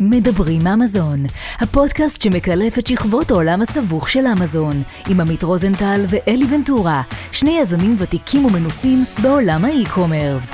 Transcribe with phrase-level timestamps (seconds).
[0.00, 1.22] מדברים אמזון,
[1.60, 7.02] הפודקאסט שמקלף את שכבות העולם הסבוך של אמזון, עם עמית רוזנטל ואלי ונטורה,
[7.32, 10.50] שני יזמים ותיקים ומנוסים בעולם ה e-commerce.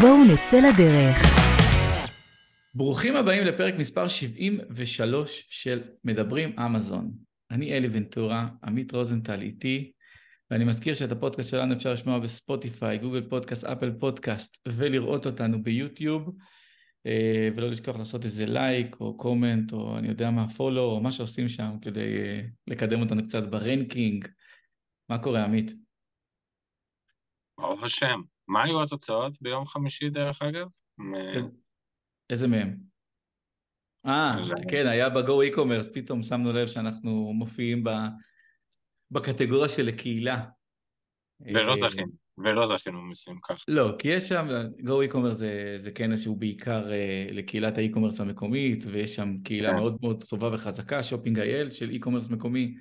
[0.00, 1.16] בואו נצא לדרך.
[2.74, 7.10] ברוכים הבאים לפרק מספר 73 של מדברים אמזון.
[7.50, 9.92] אני אלי ונטורה, עמית רוזנטל איתי,
[10.50, 16.30] ואני מזכיר שאת הפודקאסט שלנו אפשר לשמוע בספוטיפיי, גוגל פודקאסט, אפל פודקאסט, ולראות אותנו ביוטיוב.
[17.06, 21.12] אה, ולא לשכוח לעשות איזה לייק או comment או אני יודע מה, follow או מה
[21.12, 24.28] שעושים שם כדי אה, לקדם אותנו קצת ב ranking.
[25.08, 25.70] מה קורה, עמית?
[27.58, 28.20] ברוך השם.
[28.48, 30.68] מה היו התוצאות ביום חמישי, דרך אגב?
[31.34, 31.48] איזה,
[32.30, 32.76] איזה מהם?
[34.06, 34.36] אה,
[34.70, 37.90] כן, היה ב Go e-commerce, פתאום שמנו לב שאנחנו מופיעים ב...
[39.10, 40.44] בקטגוריה של הקהילה.
[41.40, 42.23] ולא אה, זכינו.
[42.38, 43.58] ולא זכינו במיסים כך.
[43.68, 44.46] לא, כי יש שם,
[44.78, 49.70] Go e-commerce זה, זה כנס שהוא בעיקר uh, לקהילת ה e-commerce המקומית, ויש שם קהילה
[49.70, 49.76] כן.
[49.76, 52.76] מאוד מאוד טובה וחזקה, Shopping IL של e-commerce מקומי,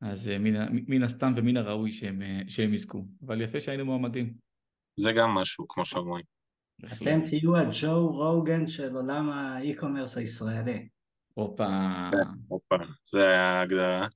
[0.00, 0.54] אז uh, מן,
[0.88, 3.06] מן הסתם ומן הראוי שהם, uh, שהם יזכו.
[3.26, 4.34] אבל יפה שהיינו מועמדים.
[4.96, 6.24] זה גם משהו, כמו שאומרים.
[6.92, 10.88] אתם תהיו הג'ו רוגן של עולם ה e-commerce הישראלי.
[11.34, 11.66] הופה.
[12.10, 14.06] כן, הופה, זה ההגדרה.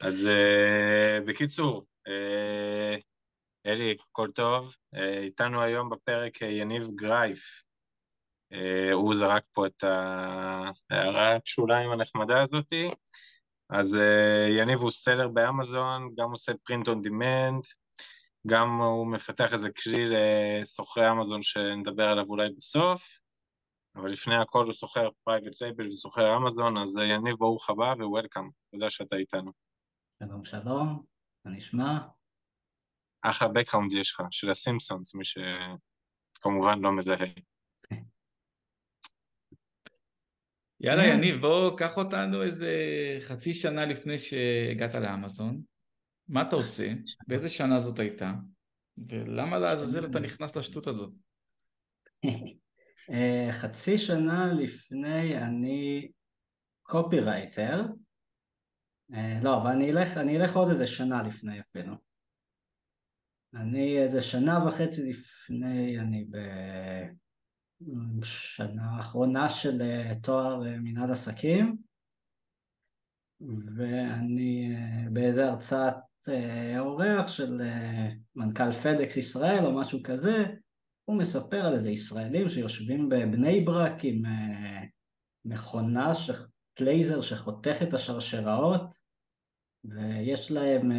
[0.00, 3.13] אז uh, בקיצור, uh,
[3.66, 4.74] אלי, הכל טוב.
[4.94, 7.62] אה, איתנו היום בפרק אה, יניב גרייף.
[8.52, 9.84] אה, הוא זרק פה את
[10.90, 12.90] ההערת שוליים הנחמדה הזאתי.
[13.70, 13.98] אז
[14.48, 17.62] יניב הוא seller באמזון, גם עושה print on demand,
[18.46, 23.02] גם הוא מפתח איזה כלי לסוחרי אמזון שנדבר עליו אולי בסוף,
[23.96, 28.50] אבל לפני הכל הוא סוחר private label וסוחר אמזון, אז יניב ברוך הבא ו welcome,
[28.72, 29.52] תודה שאתה איתנו.
[30.22, 31.02] שלום שלום,
[31.44, 31.98] מה נשמע?
[33.24, 37.26] אחלה בקראונד יש לך, של הסימפסונס, מי שכמובן לא מזהה.
[40.80, 41.06] יאללה.
[41.06, 42.72] יניב, בוא קח אותנו איזה
[43.20, 45.62] חצי שנה לפני שהגעת לאמזון.
[46.28, 46.92] מה אתה עושה?
[47.26, 48.32] באיזה שנה זאת הייתה?
[49.08, 51.12] ולמה לעזאזל אתה נכנס לשטות הזאת?
[53.10, 56.08] אה, חצי שנה לפני אני
[56.82, 57.84] קופירייטר.
[59.14, 61.94] אה, לא, אבל אני אלך, אני אלך עוד איזה שנה לפני אפילו.
[63.56, 66.26] אני איזה שנה וחצי לפני, אני
[68.18, 71.76] בשנה האחרונה של אה, תואר אה, מנהל עסקים.
[73.76, 75.94] ואני אה, באיזה הרצאת
[76.78, 77.60] אורח של
[78.36, 80.44] מנכ"ל פדקס ישראל או משהו כזה
[81.04, 84.22] הוא מספר על איזה ישראלים שיושבים בבני ברק עם
[85.44, 86.12] מכונה,
[86.74, 88.94] לייזר שחותך את השרשראות
[89.84, 90.90] ויש להם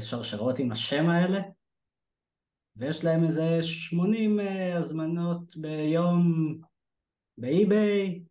[0.00, 1.40] שרשראות עם השם האלה
[2.80, 6.22] ויש להם איזה 80 אה, הזמנות ביום
[7.38, 8.24] באי-ביי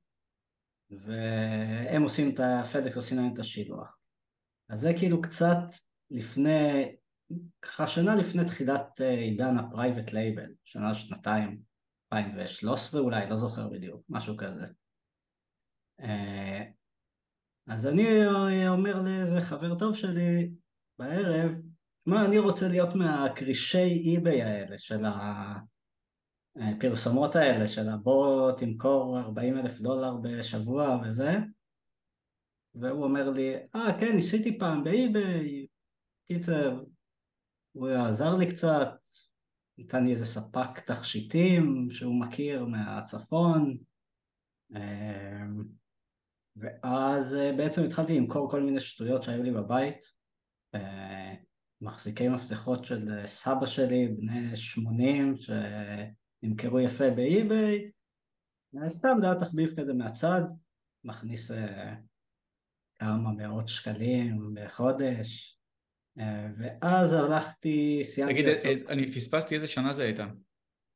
[0.89, 3.97] והם עושים את הפדקס עושים להם את השילוח
[4.69, 5.57] אז זה כאילו קצת
[6.11, 6.95] לפני,
[7.61, 11.61] ככה שנה לפני תחילת אה, עידן ה private label, שנה שנתיים,
[12.13, 14.65] 2013 אולי, לא זוכר בדיוק, משהו כזה.
[15.99, 16.63] אה,
[17.67, 20.51] אז אני אומר לאיזה חבר טוב שלי
[20.99, 21.51] בערב,
[22.05, 25.03] מה, אני רוצה להיות מהקרישי אי-ביי האלה של
[26.55, 31.31] הפרסומות האלה של בוא תמכור 40 אלף דולר בשבוע וזה.
[32.75, 35.67] והוא אומר לי, אה כן ניסיתי פעם באי-ביי
[36.27, 36.83] קיצר
[37.71, 38.89] הוא עזר לי קצת
[39.77, 43.77] נתן לי איזה ספק תכשיטים שהוא מכיר מהצפון.
[44.75, 45.63] אמ,
[46.55, 49.97] ואז אה, בעצם התחלתי למכור כל מיני שטויות שהיו לי בבית.
[50.75, 51.33] אה,
[51.81, 57.91] מחזיקי מפתחות של אה, סבא שלי, בני 80, שנמכרו יפה באי-ביי,
[58.89, 60.41] סתם זה היה תחביב כזה מהצד,
[61.03, 61.95] מכניס אה,
[62.99, 65.59] כמה מאות שקלים בחודש,
[66.19, 68.33] אה, ואז הלכתי, סיימתי...
[68.33, 68.93] תגיד, אותו...
[68.93, 70.25] אני פספסתי איזה שנה זה הייתה.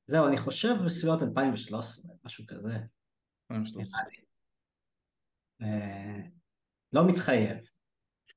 [0.08, 2.78] זהו, אני חושב בסביבות 2013, משהו כזה.
[3.52, 4.02] 2013.
[6.94, 7.58] לא מתחייב.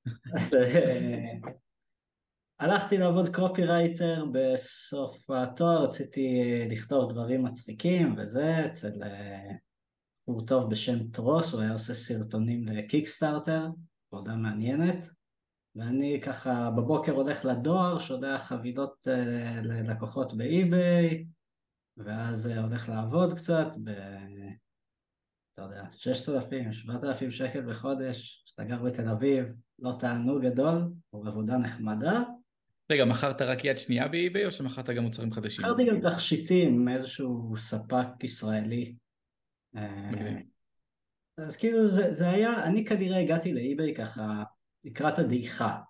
[2.58, 6.28] הלכתי לעבוד קופירייטר בסוף התואר, רציתי
[6.70, 9.52] לכתוב דברים מצחיקים וזה, אצל אה,
[10.46, 13.66] טוב בשם טרוס, הוא היה עושה סרטונים לקיקסטארטר,
[14.12, 15.08] עבודה מעניינת,
[15.74, 21.26] ואני ככה בבוקר הולך לדואר, שולח חבילות אה, ללקוחות באי-ביי,
[21.96, 23.90] ואז אה, הולך לעבוד קצת ב...
[25.54, 31.56] אתה יודע, 6,000, 7,000 שקל בחודש, כשאתה גר בתל אביב, לא תענוג גדול, או עבודה
[31.56, 32.22] נחמדה,
[32.90, 35.64] רגע, מכרת רק יד שנייה באי-ביי או שמכרת גם מוצרים חדשים?
[35.64, 38.94] מכרתי גם תכשיטים מאיזשהו ספק ישראלי
[39.76, 40.40] אה.
[41.38, 44.42] אז כאילו זה, זה היה, אני כנראה הגעתי לאיביי ככה
[44.84, 45.80] לקראת הדעיכה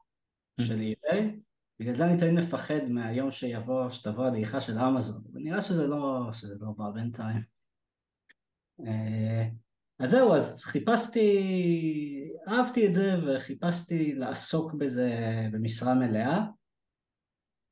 [0.61, 1.41] של איביי,
[1.81, 6.55] בגלל זה אני תמיד מפחד מהיום שיבוא, שתבוא הדעיכה של אמזון, ונראה שזה לא, שזה
[6.61, 7.43] לא בא בינתיים.
[8.87, 9.49] אה,
[9.99, 11.31] אז זהו, אז חיפשתי,
[12.49, 15.11] אהבתי את זה וחיפשתי לעסוק בזה
[15.53, 16.45] במשרה מלאה,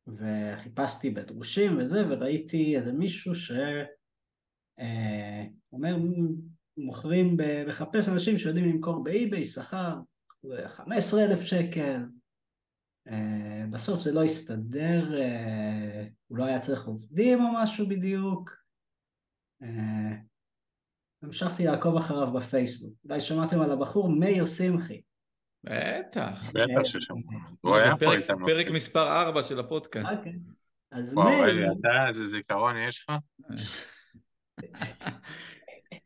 [0.07, 3.53] וחיפשתי בדרושים וזה, וראיתי איזה מישהו ש...
[4.79, 5.45] אה,
[6.77, 7.37] מוכרים,
[7.69, 10.01] מחפש אנשים שיודעים למכור באי-ביי שכר
[10.67, 12.03] 15 אלף שקל,
[13.09, 18.65] אה, בסוף זה לא הסתדר, אה, הוא לא היה צריך עובדים או משהו בדיוק.
[21.23, 22.95] המשכתי לעקוב אחריו בפייסבוק.
[23.05, 25.03] אולי שמעתם על הבחור מאיר שמחי.
[25.65, 26.51] בטח.
[26.51, 27.15] בטח ששם.
[27.61, 28.47] הוא היה פה איתנו.
[28.47, 30.17] פרק מספר 4 של הפודקאסט.
[30.17, 30.33] אוקיי.
[30.93, 33.17] אז אלי, אתה, איזה זיכרון יש לך?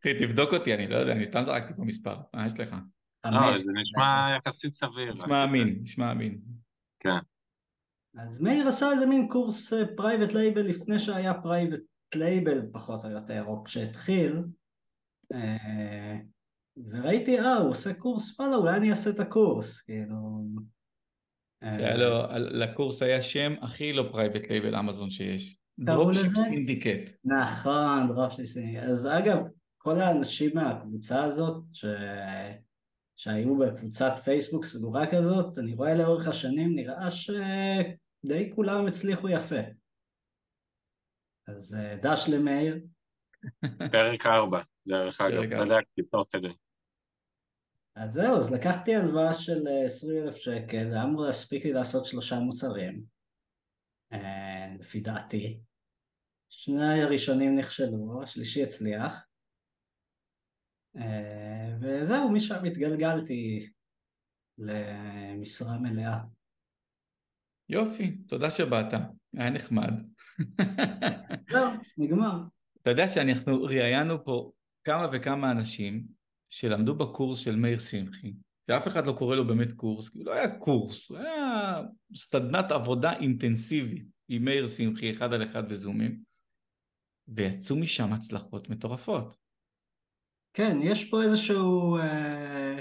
[0.01, 2.17] אחי, תבדוק אותי, אני לא יודע, אני סתם זרקתי פה מספר.
[2.35, 2.77] מה יש לך?
[3.25, 3.59] לא.
[3.59, 5.11] זה נשמע יחסית סביר.
[5.13, 6.39] נשמע אמין, נשמע אמין.
[7.01, 7.19] כן.
[8.19, 11.81] אז מאיר עשה איזה מין קורס private label לפני שהיה private
[12.15, 14.43] label פחות או יותר, או כשהתחיל.
[16.79, 20.45] אה, וראיתי, אה, הוא עושה קורס, וואלה, אולי אני אעשה את הקורס, כאילו...
[21.63, 25.59] אה, שהיה לו, לקורס היה שם הכי לא private label אמזון שיש.
[25.79, 26.35] dropship?
[26.35, 27.11] סינדיקט.
[27.25, 28.81] נכון, drop של סיני.
[28.81, 29.43] אז אגב,
[29.79, 31.85] כל האנשים מהקבוצה הזאת, ש...
[33.17, 39.61] שהיו בקבוצת פייסבוק סגורה כזאת, אני רואה לאורך השנים, נראה שדי כולם הצליחו יפה.
[41.49, 42.79] אז אה, דש למאיר,
[43.93, 45.43] פרק 4, דרך אגב.
[45.43, 46.53] בדקתי תוך כדי.
[48.01, 52.07] אז זהו, אז לקחתי הלוואה של 20 אלף שקל, זה היה אמור להספיק לי לעשות
[52.07, 53.03] שלושה מוצרים,
[54.13, 55.61] אה, לפי דעתי.
[56.49, 59.27] שני הראשונים נכשלו, השלישי הצליח.
[60.97, 63.69] אה, וזהו, משם התגלגלתי
[64.59, 66.19] למשרה מלאה.
[67.69, 68.93] יופי, תודה שבאת,
[69.37, 69.93] היה נחמד.
[71.53, 72.33] זהו, נגמר.
[72.83, 74.53] אתה יודע שאנחנו ראיינו פה
[74.85, 76.18] כמה וכמה אנשים
[76.51, 78.35] שלמדו בקורס של מאיר שמחי,
[78.71, 81.83] שאף אחד לא קורא לו באמת קורס, כי הוא לא היה קורס, הוא היה
[82.15, 86.23] סדנת עבודה אינטנסיבית עם מאיר שמחי, אחד על אחד בזומים,
[87.29, 89.37] ויצאו משם הצלחות מטורפות.
[90.53, 91.97] כן, יש פה איזשהו...
[91.97, 92.81] אה,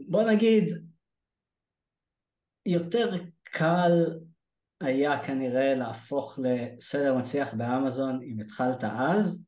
[0.00, 0.64] בוא נגיד,
[2.66, 3.10] יותר
[3.42, 3.92] קל
[4.80, 9.44] היה כנראה להפוך לסדר מצליח באמזון אם התחלת אז,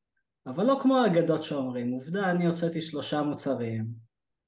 [0.46, 1.90] אבל לא כמו האגדות שאומרים.
[1.90, 3.86] עובדה, אני הוצאתי שלושה מוצרים,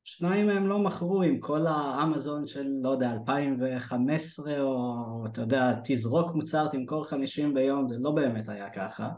[0.05, 6.35] שניים מהם לא מכרו עם כל האמזון של, לא יודע, 2015, או אתה יודע, תזרוק
[6.35, 9.11] מוצר, תמכור 50 ביום, זה לא באמת היה ככה.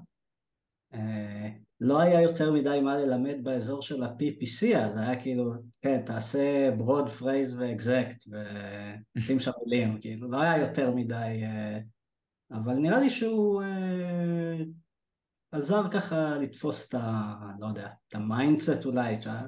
[0.94, 1.48] אה,
[1.80, 5.52] לא היה יותר מדי מה ללמד באזור של ה-PPC, אז היה כאילו,
[5.82, 8.24] כן, תעשה broad phrase ו exact
[9.16, 11.78] ושים שם מילים, כאילו, לא היה יותר מדי, אה,
[12.50, 14.64] אבל נראה לי שהוא אה,
[15.52, 17.34] עזר ככה לתפוס את ה...
[17.60, 19.46] לא יודע, את ה mindset אולי, את, ה-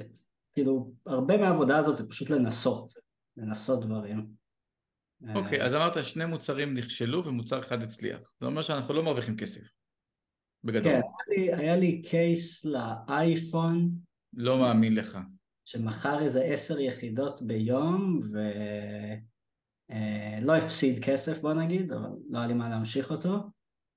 [0.00, 0.18] את,
[0.52, 2.92] כאילו, הרבה מהעבודה הזאת זה פשוט לנסות,
[3.36, 4.26] לנסות דברים.
[5.28, 8.20] אה, אוקיי, אז אמרת שני מוצרים נכשלו ומוצר אחד הצליח.
[8.40, 9.62] זה אומר שאנחנו לא מרוויחים כסף.
[10.64, 10.92] בגדול.
[10.92, 13.90] כן, היה לי, היה לי קייס לאייפון,
[14.32, 15.18] לא מאמין לך.
[15.64, 18.20] שמכר איזה עשר יחידות ביום
[19.90, 23.38] ולא הפסיד כסף בוא נגיד, אבל לא היה לי מה להמשיך אותו.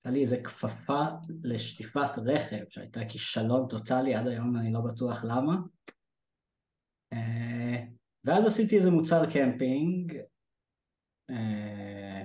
[0.08, 1.04] הייתה לי איזה כפפה
[1.44, 5.56] לשטיפת רכב שהייתה כישלון טוטאלי, עד היום אני לא בטוח למה.
[7.14, 7.84] אה,
[8.24, 10.18] ואז עשיתי איזה מוצר קמפינג,
[11.30, 12.24] אה,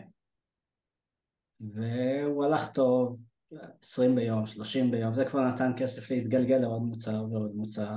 [1.61, 3.19] והוא הלך טוב,
[3.83, 7.97] 20 ביום, 30 ביום, זה כבר נתן כסף להתגלגל לעוד מוצר ועוד מוצר.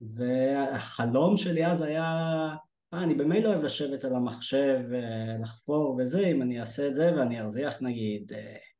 [0.00, 2.04] והחלום שלי אז היה,
[2.94, 7.14] אה, אני במילא אוהב לשבת על המחשב, אה, לחפור וזה, אם אני אעשה את זה
[7.16, 8.71] ואני ארוויח נגיד אה,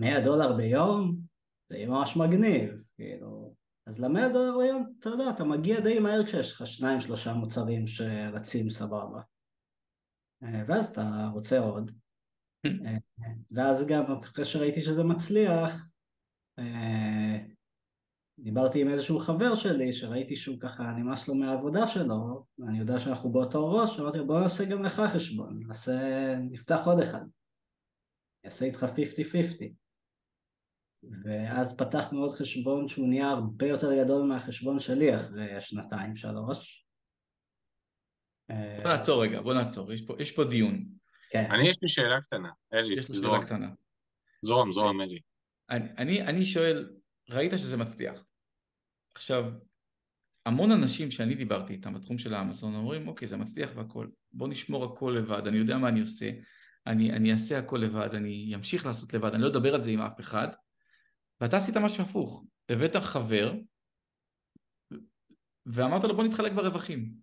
[0.00, 1.16] 100 דולר ביום,
[1.68, 3.54] זה יהיה ממש מגניב, כאילו.
[3.86, 7.86] אז ל-100 דולר ביום, אתה יודע, אתה מגיע די מהר כשיש לך שניים שלושה מוצרים
[7.86, 9.20] שרצים סבבה.
[10.42, 11.90] אה, ואז אתה רוצה עוד.
[12.66, 12.96] אה,
[13.50, 15.88] ואז גם אחרי שראיתי שזה מצליח,
[16.58, 17.38] אה,
[18.38, 23.32] דיברתי עם איזשהו חבר שלי שראיתי שהוא ככה נמאס לו מהעבודה שלו ואני יודע שאנחנו
[23.32, 25.98] באותו ראש, אמרתי לו בוא נעשה גם לך חשבון, נעשה,
[26.50, 27.24] נפתח עוד אחד,
[28.44, 29.79] נעשה איתך 50-50
[31.24, 36.80] ואז פתחנו עוד חשבון שהוא נהיה הרבה יותר גדול מהחשבון שלי אחרי שנתיים שלוש
[38.82, 40.84] בוא נעצור רגע, בוא נעצור, יש פה, יש פה דיון.
[41.30, 42.50] כן, אני, יש לי שאלה קטנה.
[42.72, 43.68] אלי, יש לי זרום, שאלה קטנה.
[44.42, 45.20] זרום, זרום, אלי.
[45.70, 46.90] אני, אני, אני שואל,
[47.30, 48.24] ראית שזה מצליח.
[49.14, 49.44] עכשיו,
[50.46, 54.84] המון אנשים שאני דיברתי איתם בתחום של האמזון אומרים, אוקיי, זה מצליח והכל, בוא נשמור
[54.84, 56.30] הכל לבד, אני יודע מה אני עושה,
[56.86, 60.00] אני, אני אעשה הכל לבד, אני אמשיך לעשות לבד, אני לא אדבר על זה עם
[60.00, 60.48] אף אחד,
[61.40, 63.54] ואתה עשית משהו הפוך, הבאת חבר,
[65.66, 67.14] ואמרת לו בוא נתחלק ברווחים.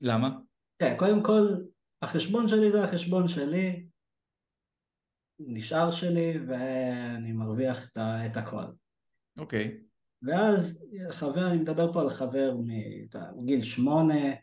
[0.00, 0.38] למה?
[0.78, 1.42] כן, קודם כל,
[2.02, 3.86] החשבון שלי זה החשבון שלי,
[5.38, 8.64] נשאר שלי ואני מרוויח את, את הכל.
[9.38, 9.80] אוקיי.
[10.22, 12.54] ואז חבר, אני מדבר פה על חבר
[13.36, 14.34] מגיל שמונה,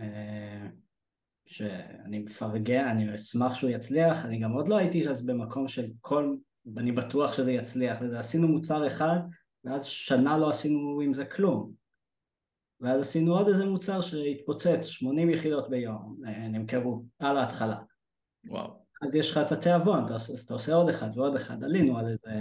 [0.00, 0.68] אה,
[1.46, 6.36] שאני מפרגן, אני אשמח שהוא יצליח, אני גם עוד לא הייתי אז במקום של כל,
[6.76, 9.18] אני בטוח שזה יצליח, וזה עשינו מוצר אחד,
[9.64, 11.72] ואז שנה לא עשינו עם זה כלום.
[12.80, 17.78] ואז עשינו עוד איזה מוצר שהתפוצץ, 80 יחידות ביום, אה, נמכרו על ההתחלה.
[18.44, 18.84] וואו.
[19.02, 22.32] אז יש לך את התיאבון, אתה, אתה עושה עוד אחד ועוד אחד, עלינו על איזה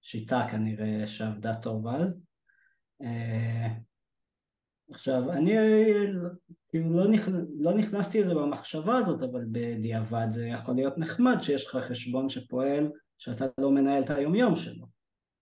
[0.00, 2.20] שיטה כנראה שעבדה טוב אז.
[3.02, 3.68] אה,
[4.90, 5.56] עכשיו, אני
[6.68, 7.28] כאילו לא, נכ...
[7.58, 12.90] לא נכנסתי לזה במחשבה הזאת, אבל בדיעבד זה יכול להיות נחמד שיש לך חשבון שפועל,
[13.18, 14.86] שאתה לא מנהל את היומיום שלו,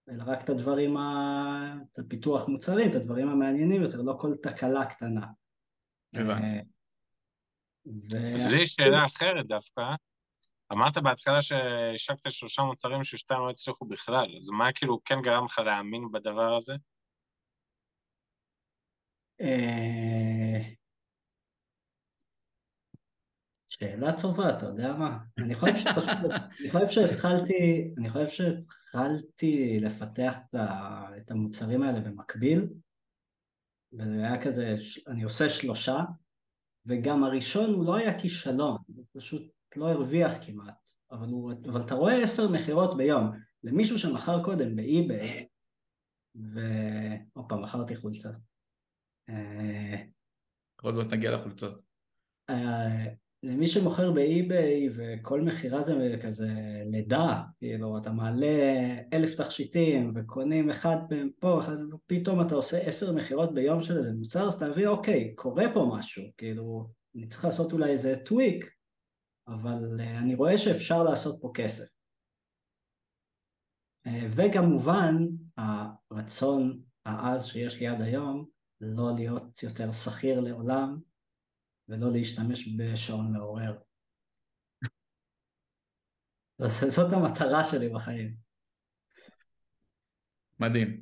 [0.08, 1.74] אלא רק את הדברים, ה...
[1.92, 5.26] את הפיתוח מוצרים, את הדברים המעניינים יותר, לא כל תקלה קטנה.
[6.14, 6.46] הבנתי.
[6.46, 6.60] אה,
[7.86, 8.16] ו...
[8.56, 9.82] לי שאלה אחרת דווקא.
[10.72, 15.58] אמרת בהתחלה שהשקת שלושה מוצרים ששתיים לא הצליחו בכלל, אז מה כאילו כן גרם לך
[15.58, 16.74] להאמין בדבר הזה?
[23.82, 25.18] אה, שאלה טובה, אתה יודע מה?
[25.38, 26.30] אני חושב שפשוט,
[26.60, 30.36] אני חושב שהתחלתי, אני חושב שהתחלתי לפתח
[31.16, 32.68] את המוצרים האלה במקביל,
[33.92, 34.76] וזה היה כזה,
[35.08, 36.00] אני עושה שלושה,
[36.86, 39.42] וגם הראשון הוא לא היה כישלון, הוא פשוט
[39.76, 43.30] לא הרוויח כמעט, אבל, הוא, אבל אתה רואה עשר מכירות ביום,
[43.62, 45.46] למישהו שמכר קודם באי-ביי,
[46.34, 48.30] ועוד פעם, מכרתי חולצה.
[49.28, 50.02] אה,
[50.82, 51.80] עוד מעט נגיע לחולצות.
[53.46, 56.48] אה, למי שמוכר באי-ביי וכל מכירה זה כזה
[56.86, 58.46] לידה, כאילו אתה מעלה
[59.12, 60.96] אלף תכשיטים וקונים אחד
[61.40, 61.76] פה, אחד,
[62.06, 65.90] פתאום אתה עושה עשר מכירות ביום של איזה מוצר, אז אתה מבין אוקיי, קורה פה
[65.98, 68.70] משהו, כאילו אני צריך לעשות אולי איזה טוויק,
[69.48, 71.84] אבל אה, אני רואה שאפשר לעשות פה כסף.
[74.28, 75.16] וכמובן
[75.56, 78.46] הרצון העז שיש לי עד היום
[78.80, 80.98] לא להיות יותר שכיר לעולם
[81.88, 83.78] ולא להשתמש בשעון מעורר.
[86.88, 88.34] זאת המטרה שלי בחיים.
[90.60, 91.00] מדהים.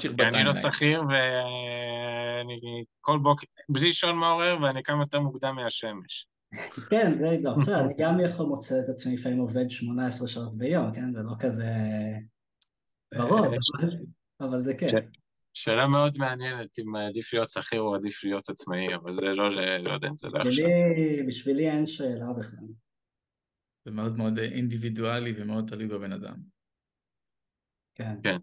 [0.00, 6.26] כי אני לא שכיר ואני כל בוקר, בלי שעון מעורר ואני קם יותר מוקדם מהשמש.
[6.90, 10.94] כן, זה לא, בסדר, אני גם יכול מוצא את עצמי לפעמים עובד 18 שעות ביום,
[10.94, 11.12] כן?
[11.12, 11.70] זה לא כזה
[13.14, 13.54] ורוד,
[14.40, 14.86] אבל זה כן.
[15.54, 19.92] שאלה מאוד מעניינת אם עדיף להיות שכיר או עדיף להיות עצמאי, אבל זה לא, לא
[19.92, 20.66] יודע אם זה לא עכשיו.
[21.26, 22.68] בשבילי אין שאלה בכלל.
[23.84, 26.36] זה מאוד מאוד אינדיבידואלי ומאוד תלוי בבן אדם.
[27.94, 28.14] כן.
[28.22, 28.36] כן.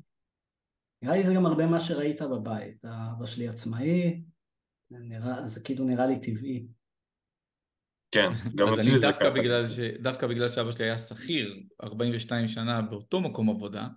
[1.02, 2.86] נראה לי זה גם הרבה מה שראית בבית.
[2.86, 4.22] האבא שלי עצמאי,
[4.92, 6.68] נראה, זה כאילו נראה לי טבעי.
[8.12, 9.30] כן, גם אצלי זה ככה.
[10.02, 13.88] דווקא בגלל שאבא שלי היה שכיר 42 שנה באותו מקום עבודה,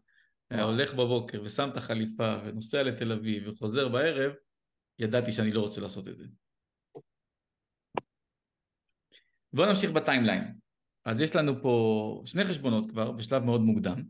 [0.52, 4.32] הולך בבוקר ושם את החליפה ונוסע לתל אביב וחוזר בערב,
[4.98, 6.24] ידעתי שאני לא רוצה לעשות את זה.
[9.52, 10.54] בואו נמשיך בטיימליין.
[11.04, 14.02] אז יש לנו פה שני חשבונות כבר בשלב מאוד מוקדם.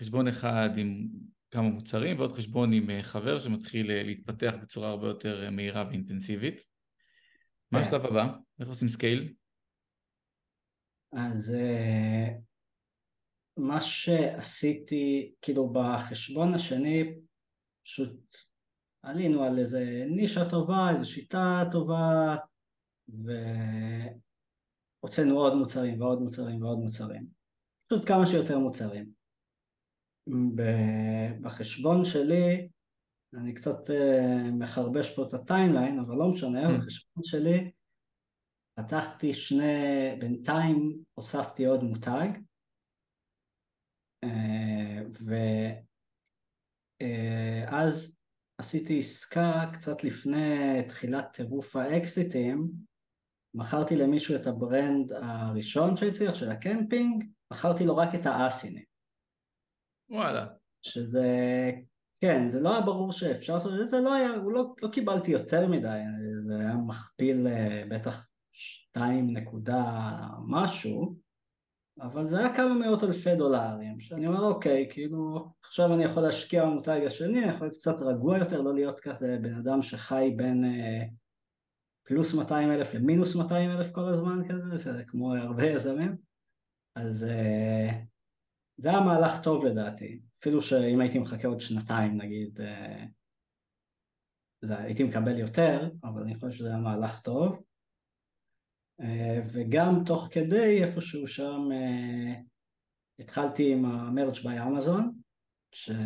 [0.00, 1.08] חשבון אחד עם
[1.50, 5.84] כמה מוצרים ועוד חשבון עם אה, חבר שמתחיל אה, להתפתח בצורה הרבה יותר אה, מהירה
[5.88, 6.64] ואינטנסיבית.
[7.70, 7.80] מה.
[7.80, 8.32] השלב הבא?
[8.60, 9.34] איך עושים scale?
[11.12, 11.54] אז
[13.56, 17.14] מה שעשיתי, כאילו בחשבון השני,
[17.84, 18.20] פשוט
[19.02, 22.36] עלינו על איזה נישה טובה, איזו שיטה טובה,
[25.02, 27.26] והוצאנו עוד מוצרים ועוד מוצרים ועוד מוצרים.
[27.86, 29.10] פשוט כמה שיותר מוצרים.
[31.40, 32.68] בחשבון שלי,
[33.34, 36.72] אני קצת אה, מחרבש פה את ה timeline, אבל לא משנה, אממ.
[36.78, 37.70] בחשבון שלי
[38.74, 42.28] פתחתי שני, בינתיים הוספתי עוד מותג,
[47.70, 48.16] ואז
[48.58, 52.70] עשיתי עסקה קצת לפני תחילת טירוף האקזיטים,
[53.54, 58.62] מכרתי למישהו את ה brand הראשון שהצליח, של הקמפינג, מכרתי לו רק את ה ASIN
[58.62, 58.84] ים.
[60.10, 60.46] וואלה.
[60.82, 61.70] שזה,
[62.20, 65.68] כן, זה לא היה ברור שאפשר לעשות את זה, לא היה, לא, לא קיבלתי יותר
[65.68, 66.00] מדי,
[66.46, 70.16] זה היה מכפיל אה, בטח שתיים נקודה
[70.48, 71.16] משהו,
[72.00, 76.64] אבל זה היה כמה מאות אלפי דולרים, שאני אומר אוקיי, כאילו עכשיו אני יכול להשקיע
[76.64, 80.64] במותג השני, אני יכול להיות קצת רגוע יותר, לא להיות כזה בן אדם שחי בין
[80.64, 81.04] אה,
[82.06, 86.16] פלוס 200 אלף למינוס 200 אלף כל הזמן כזה, שזה כמו הרבה יזמים,
[86.96, 87.90] אז אה,
[88.76, 93.04] זה היה מהלך טוב לדעתי, אפילו שאם הייתי מחכה עוד שנתיים נגיד, אה,
[94.64, 97.62] זה, הייתי מקבל יותר, אבל אני חושב שזה היה מהלך טוב.
[99.02, 102.34] אה, וגם תוך כדי איפשהו שם אה,
[103.18, 105.12] התחלתי עם המרץ' ביי אמזון,
[105.72, 105.96] שעד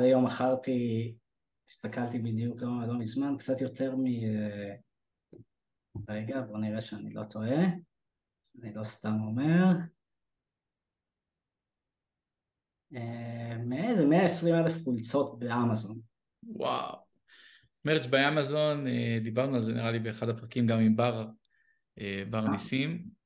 [0.00, 1.14] היום מכרתי,
[1.70, 4.06] הסתכלתי בדיוק לא, לא מזמן, קצת יותר מ...
[4.06, 4.74] אה,
[6.08, 7.64] רגע, בוא נראה שאני לא טועה,
[8.62, 9.64] אני לא סתם אומר.
[13.66, 16.00] מאיזה 120 אלף חולצות באמזון.
[16.42, 17.05] וואו.
[17.86, 21.26] Merch באמזון, אה, דיברנו על זה נראה לי באחד הפרקים גם עם בר,
[22.00, 22.50] אה, בר אה.
[22.50, 23.16] ניסים.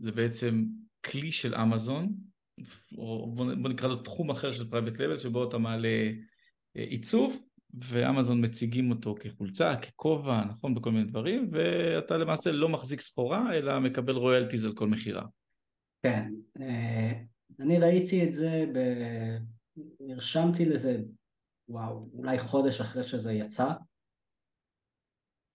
[0.00, 0.64] זה בעצם
[1.04, 2.12] כלי של אמזון,
[2.98, 6.10] או בוא נקרא לו תחום אחר של private label, שבו אתה מעלה
[6.74, 7.42] עיצוב,
[7.74, 13.80] ואמזון מציגים אותו כחולצה, ככובע, נכון, בכל מיני דברים, ואתה למעשה לא מחזיק סחורה, אלא
[13.80, 15.26] מקבל רויאלטיז על כל מכירה.
[16.02, 16.30] כן,
[17.60, 18.78] אני ראיתי את זה, ב...
[20.00, 20.98] נרשמתי לזה
[21.68, 23.72] וואו, אולי חודש אחרי שזה יצא,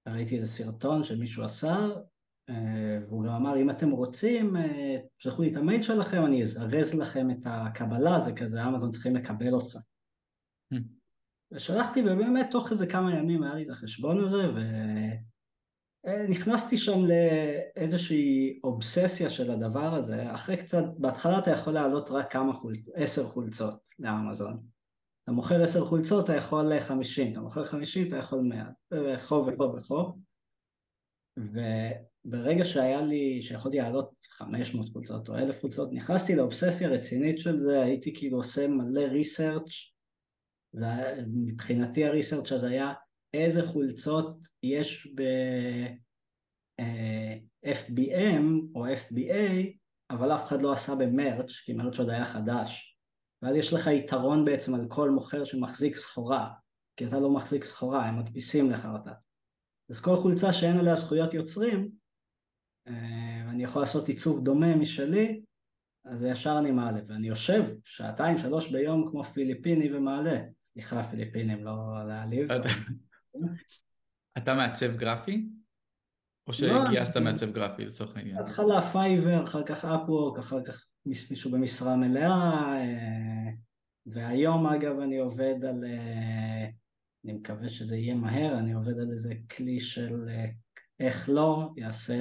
[0.07, 1.77] ראיתי איזה סרטון שמישהו עשה,
[2.49, 6.93] אה, והוא גם אמר, אם אתם רוצים, אה, תשלחו לי את המייל שלכם, אני אזרז
[6.93, 9.77] לכם את הקבלה, זה כזה, אמזון צריכים לקבל אותך.
[10.73, 10.77] Hmm.
[11.51, 14.43] ושלחתי, ובאמת תוך איזה כמה ימים היה לי את החשבון הזה,
[16.05, 22.31] ונכנסתי אה, שם לאיזושהי אובססיה של הדבר הזה, אחרי קצת, בהתחלה אתה יכול להעלות רק
[22.31, 24.78] כמה חולצות, עשר חולצות לאמזון.
[25.29, 29.75] אתה מוכר עשר חולצות, אתה יכול חמישים, אתה מוכר חמישים, אתה יכול מאה, וכו וכו
[29.77, 30.17] וכו.
[31.37, 37.81] וברגע שהיה לי, שיכולתי לעלות 500 חולצות או אלף חולצות, נכנסתי לאובססיה רצינית של זה,
[37.81, 39.71] הייתי כאילו עושה מלא ריסרצ'
[40.71, 40.85] זה
[41.27, 42.93] מבחינתי הריסרצ' הזה היה
[43.33, 45.13] איזה חולצות יש
[46.81, 48.43] ב-FBM
[48.75, 49.67] או FBA,
[50.09, 52.88] אבל אף אחד לא עשה במרץ', כי מרץ' עוד היה חדש.
[53.41, 56.49] ואז יש לך יתרון בעצם על כל מוכר שמחזיק סחורה,
[56.97, 59.11] כי אתה לא מחזיק סחורה, הם מדפיסים לך אותה.
[59.89, 61.89] אז כל חולצה שאין עליה זכויות יוצרים,
[62.87, 65.41] אה, ואני יכול לעשות עיצוב דומה משלי,
[66.05, 70.39] אז ישר אני מעלה, ואני יושב שעתיים שלוש ביום כמו פיליפיני ומעלה.
[70.61, 71.73] סליחה פיליפינים, לא
[72.07, 72.47] להעליב.
[74.37, 75.49] אתה מעצב גרפי?
[76.47, 78.37] או לא, שגייסת מעצב גרפי לצורך העניין?
[78.37, 83.51] בהתחלה Fiverr, אחר כך Upwork, אחר כך מישהו במשרה מלאה, אה,
[84.05, 86.69] והיום אגב אני עובד על, אה,
[87.25, 90.45] אני מקווה שזה יהיה מהר, אני עובד על איזה כלי של אה,
[90.99, 92.13] איך לא, יעשה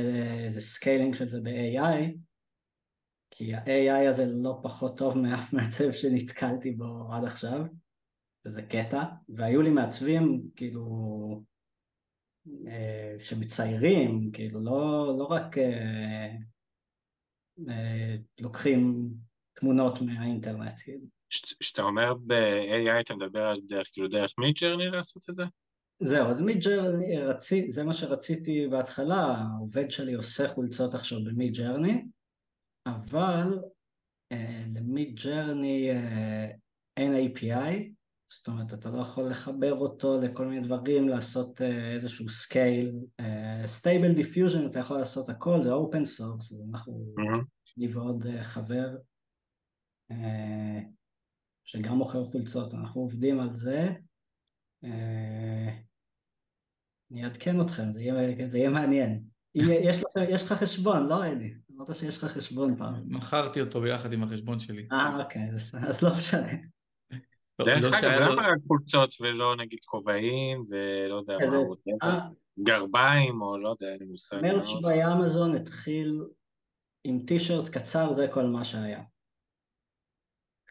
[0.44, 2.16] איזה scaling של זה ב-AI,
[3.30, 7.60] כי ה-AI הזה לא פחות טוב מאף מעצב שנתקלתי בו עד עכשיו,
[8.46, 11.44] וזה קטע, והיו לי מעצבים כאילו
[13.18, 15.56] שמציירים, כאילו לא, לא רק
[18.40, 19.10] לוקחים
[19.54, 20.80] תמונות מהאינטרנט.
[21.60, 25.42] כשאתה אומר ב-AI אתה מדבר על דרך, כאילו דרך Midjourney לעשות את זה?
[26.00, 27.16] זהו, אז Midjourney,
[27.68, 32.04] זה מה שרציתי בהתחלה, העובד שלי עושה חולצות עכשיו ב Midjourney,
[32.86, 33.58] אבל
[34.32, 36.50] אה, ל Midjourney אה,
[36.96, 37.97] אין API,
[38.30, 42.92] זאת אומרת, אתה לא יכול לחבר אותו לכל מיני דברים, לעשות אה, איזשהו scale.
[43.64, 47.14] Stable Diffusion אתה יכול לעשות הכל, זה open source, אז אנחנו,
[47.78, 48.96] אני ועוד אה, חבר,
[50.10, 50.80] אה,
[51.64, 53.88] שגם מוכר חולצות, אנחנו עובדים על זה.
[57.12, 59.22] אני אעדכן אתכם, זה יהיה, זה יהיה מעניין.
[59.54, 61.54] יש, לך, יש לך חשבון, לא אלי?
[61.76, 62.94] אמרת שיש לך חשבון פעם.
[63.06, 64.88] מכרתי אותו ביחד עם החשבון שלי.
[64.92, 66.52] אה, אוקיי, אז, אז לא משנה.
[67.58, 71.36] לא, דרך לא אגב, למה רק חולצות ולא נגיד כובעים ולא יודע
[72.02, 72.20] מה, אה.
[72.58, 74.40] גרביים או לא יודע, אין לי מושג.
[74.42, 76.20] מרץ' באמזון התחיל
[77.04, 79.02] עם טישרט קצר, זה כל מה שהיה.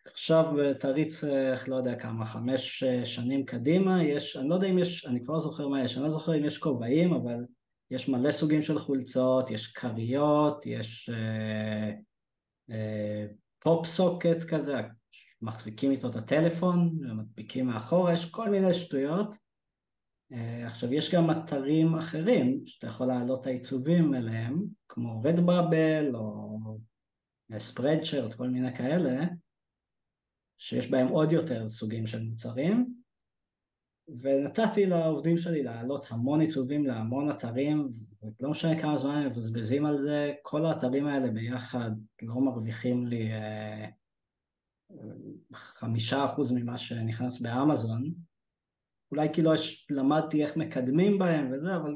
[0.06, 0.46] עכשיו
[0.80, 5.06] תריץ, איך לא יודע כמה, חמש אה, שנים קדימה, יש, אני לא יודע אם יש,
[5.06, 7.46] אני כבר לא זוכר מה יש, אני לא זוכר אם יש כובעים, אבל
[7.92, 11.92] יש מלא סוגים של חולצות, יש כריות, יש אה,
[12.72, 13.26] אה,
[13.60, 14.82] פופ סוקט כזה,
[15.42, 19.36] מחזיקים איתו את הטלפון ומדביקים מאחורה, יש כל מיני שטויות.
[20.32, 26.58] אה, עכשיו יש גם אתרים אחרים שאתה יכול להעלות את העיצובים אליהם, כמו רדבאבל או
[27.58, 29.26] ספרדשרט, כל מיני כאלה,
[30.58, 32.94] שיש בהם עוד יותר סוגים של מוצרים.
[34.22, 37.90] ונתתי לעובדים שלי להעלות המון עיצובים להמון אתרים,
[38.40, 43.32] ולא משנה כמה זמן הם מבזבזים על זה, כל האתרים האלה ביחד לא מרוויחים לי
[43.34, 43.90] אה,
[45.54, 48.14] חמישה אחוז ממה שנכנס באמזון.
[49.12, 49.54] אולי כי לא
[49.90, 51.96] למדתי איך מקדמים בהם וזה, אבל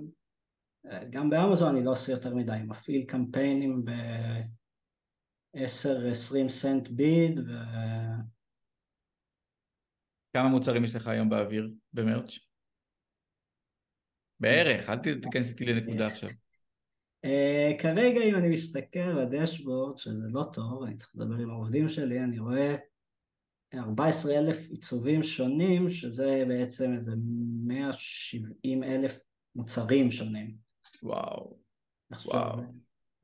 [0.85, 7.51] אה, גם באמזון אני לא עושה יותר מדי, מפעיל קמפיינים ב-10-20 סנט ביד ו...
[10.33, 12.39] כמה מוצרים יש לך היום באוויר במרץ'?
[14.39, 16.29] בערך, אל תיכנס איתי לנקודה עכשיו.
[17.25, 21.89] Uh, כרגע אם אני מסתכל על הדשבורד, שזה לא טוב, אני צריך לדבר עם העובדים
[21.89, 22.75] שלי, אני רואה
[23.73, 27.11] 14 אלף עיצובים שונים, שזה בעצם איזה
[27.65, 29.19] 170 אלף
[29.55, 30.55] מוצרים שונים.
[31.03, 31.57] וואו,
[32.11, 32.63] עכשיו, וואו.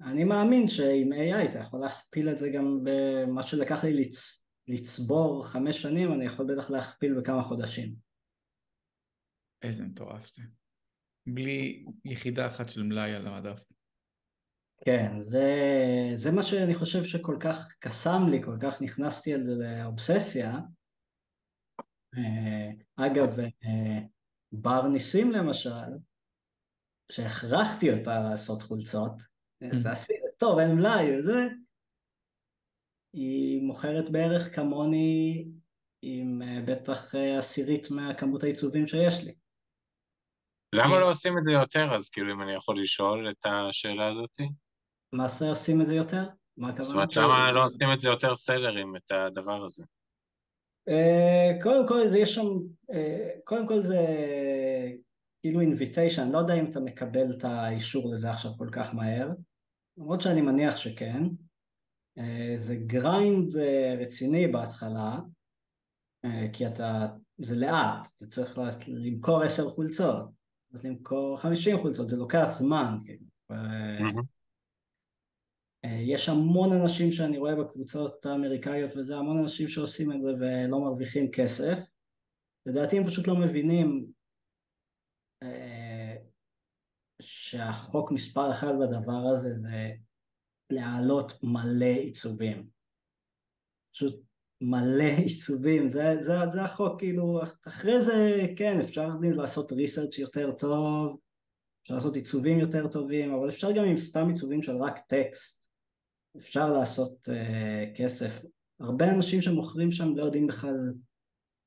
[0.02, 4.48] אני מאמין שעם AI אתה יכול להכפיל את זה גם במה שלקח לי לצ...
[4.68, 7.96] לצבור חמש שנים, אני יכול בטח להכפיל בכמה חודשים.
[9.62, 10.42] איזה מטורף זה.
[11.28, 13.64] בלי יחידה אחת של מלאי על המדף.
[14.86, 15.46] כן, זה,
[16.16, 20.60] זה מה שאני חושב שכל כך קסם לי, כל כך נכנסתי על זה לאובססיה.
[22.18, 24.00] אה, אגב, אה,
[24.52, 25.98] בר ניסים למשל,
[27.12, 29.14] שהכרחתי אותה לעשות חולצות.
[29.74, 31.48] זה עשי, זה טוב, אין מלאי וזה,
[33.14, 35.46] היא מוכרת בערך כמוני
[36.02, 39.34] עם אה, בטח עשירית מהכמות העיצובים שיש לי.
[40.76, 44.50] למה לא עושים את זה יותר אז, כאילו, אם אני יכול לשאול את השאלה הזאתי?
[45.28, 46.24] זה עושים את זה יותר?
[46.58, 46.84] מה הכוונה?
[46.84, 49.84] זאת אומרת, למה לא עושים את זה יותר סלרים, את הדבר הזה?
[50.90, 52.48] אה, קודם כל זה יש שם,
[52.92, 52.96] אה,
[53.44, 54.06] קודם כל זה
[55.40, 59.30] כאילו invitation, לא יודע אם אתה מקבל את האישור לזה עכשיו כל כך מהר,
[59.98, 61.24] למרות שאני מניח שכן.
[62.20, 62.22] אה,
[62.56, 63.56] זה grind
[64.00, 65.20] רציני בהתחלה,
[66.54, 70.30] כי אתה, זה לאט, אתה צריך למכור עשר חולצות,
[70.74, 73.26] אז למכור חמישים חולצות, זה לוקח זמן, כאילו.
[75.88, 80.80] אה, יש המון אנשים שאני רואה בקבוצות האמריקאיות וזה, המון אנשים שעושים את זה ולא
[80.80, 81.78] מרוויחים כסף.
[82.66, 84.12] לדעתי הם פשוט לא מבינים
[85.44, 86.16] אה,
[87.22, 89.92] שהחוק מספר אחד בדבר הזה זה
[90.70, 92.70] להעלות מלא עיצובים.
[93.92, 94.22] פשוט
[94.62, 101.18] מלא עיצובים, זה, זה, זה החוק, כאילו, אחרי זה כן, אפשר לעשות ריסרצ' יותר טוב,
[101.82, 105.57] אפשר לעשות עיצובים יותר טובים, אבל אפשר גם עם סתם עיצובים של רק טקסט.
[106.38, 108.46] אפשר לעשות uh, כסף.
[108.80, 110.94] הרבה אנשים שמוכרים שם לא יודעים בכלל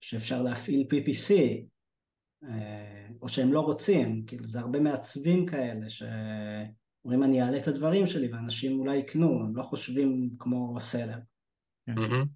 [0.01, 1.71] שאפשר להפעיל PPC, uh,
[2.49, 8.07] אה, או שהם לא רוצים, כאילו זה הרבה מעצבים כאלה שאומרים אני אעלה את הדברים
[8.07, 11.19] שלי ואנשים אולי יקנו, הם לא חושבים כמו סלר.
[11.91, 12.27] Mm-hmm.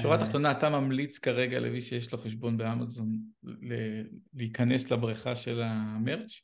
[0.00, 3.18] שורה אה, תחתונה, אתה ממליץ כרגע למי שיש לו חשבון באמזון
[4.34, 6.40] להיכנס לבריכה של המרץ'?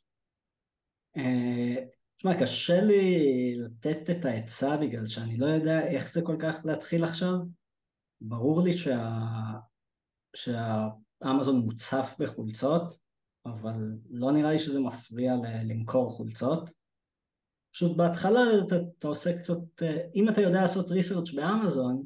[2.19, 7.03] תשמע, קשה לי לתת את העצה בגלל שאני לא יודע איך זה כל כך להתחיל
[7.03, 7.35] עכשיו.
[8.21, 9.19] ברור לי שה...
[10.35, 12.99] שהאמזון מוצף בחולצות,
[13.45, 15.71] אבל לא נראה לי שזה מפריע ל...
[15.71, 16.69] למכור חולצות.
[17.73, 19.81] פשוט בהתחלה אתה, אתה עושה קצת,
[20.15, 22.03] אם אתה יודע לעשות research באמזון,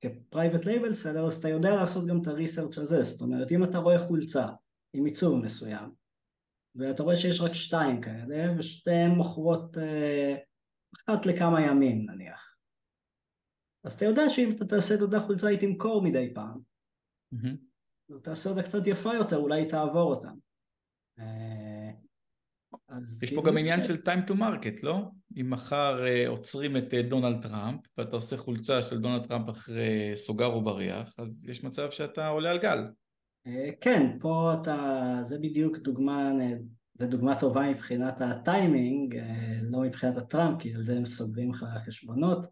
[0.00, 3.52] כ private label seller, אז אתה יודע לעשות גם את ה research הזה, זאת אומרת,
[3.52, 4.46] אם אתה רואה חולצה
[4.92, 5.90] עם עיצוב מסוים,
[6.74, 10.36] ואתה רואה שיש רק שתיים כאלה, ושתיהן מוכרות אה,
[10.96, 12.56] אחת לכמה ימים נניח.
[13.84, 16.60] אז אתה יודע שאם אתה תעשה את אותה חולצה היא תמכור מדי פעם.
[17.34, 18.18] Mm-hmm.
[18.22, 20.28] תעשה אותה קצת יפה יותר, אולי היא תעבור אותה.
[21.18, 21.90] אה,
[22.72, 24.98] יש פה כאילו גם עניין של time to market, לא?
[25.40, 30.12] אם מחר אה, עוצרים את אה, דונלד טראמפ ואתה עושה חולצה של דונלד טראמפ אחרי
[30.14, 32.78] סוגר ובריח, אז יש מצב שאתה עולה על גל.
[33.46, 36.32] אה, כן, פה אתה, זה בדיוק דוגמה,
[36.94, 41.66] זה דוגמה טובה מבחינת הטיימינג, אה, לא מבחינת הטראמפ, כי על זה הם סוגרים לך
[41.86, 42.46] חשבונות.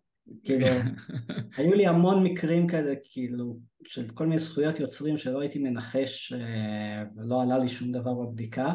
[0.44, 0.66] כאילו,
[1.56, 7.04] היו לי המון מקרים כאלה, כאילו, של כל מיני זכויות יוצרים שלא הייתי מנחש אה,
[7.16, 8.74] ולא עלה לי שום דבר בבדיקה,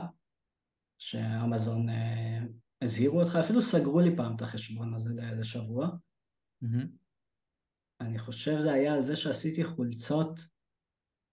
[0.98, 1.86] שאמזון
[2.82, 5.90] הזהירו אותך, אפילו סגרו לי פעם את החשבון הזה לאיזה שבוע.
[8.02, 10.53] אני חושב זה היה על זה שעשיתי חולצות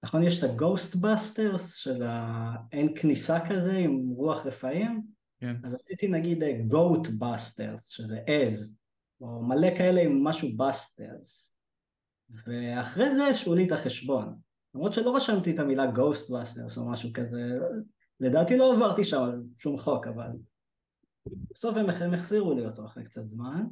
[0.03, 5.03] נכון, יש את ה-Ghostbusters של האין כניסה כזה עם רוח רפאים?
[5.39, 5.57] כן.
[5.65, 8.79] אז עשיתי נגיד Goatbusters, שזה עז,
[9.21, 11.51] או מלא כאלה עם משהו Busters.
[12.47, 14.39] ואחרי זה השעו לי את החשבון.
[14.75, 17.59] למרות שלא רשמתי את המילה Ghostbusters או משהו כזה,
[18.21, 20.31] לדעתי לא עברתי שם שום חוק, אבל
[21.51, 23.65] בסוף הם החזירו לי אותו אחרי קצת זמן.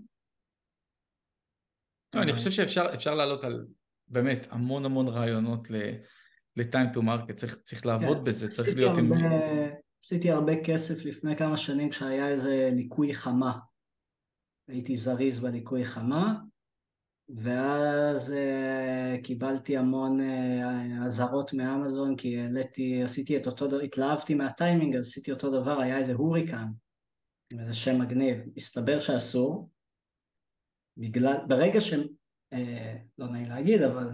[2.14, 3.66] לא, אני חושב שאפשר לעלות על
[4.08, 5.68] באמת המון המון רעיונות
[6.58, 9.12] ל-time to market, צריך, צריך לעבוד כן, בזה, צריך להיות עם...
[9.12, 9.26] הרבה,
[10.04, 13.58] עשיתי הרבה כסף לפני כמה שנים כשהיה איזה ליקוי חמה.
[14.68, 16.34] הייתי זריז בליקוי חמה,
[17.28, 24.96] ואז uh, קיבלתי המון uh, אזהרות מאמזון כי העליתי, עשיתי את אותו דבר, התלהבתי מהטיימינג,
[24.96, 26.66] אז עשיתי אותו דבר, היה איזה הוריקן
[27.52, 29.70] עם איזה שם מגניב, הסתבר שאסור,
[30.96, 31.92] בגלל, ברגע ש...
[31.92, 32.56] uh,
[33.18, 34.08] לא נעים להגיד, אבל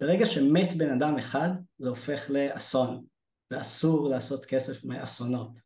[0.00, 3.04] ברגע שמת בן אדם אחד זה הופך לאסון,
[3.50, 5.60] ואסור לעשות כסף מאסונות.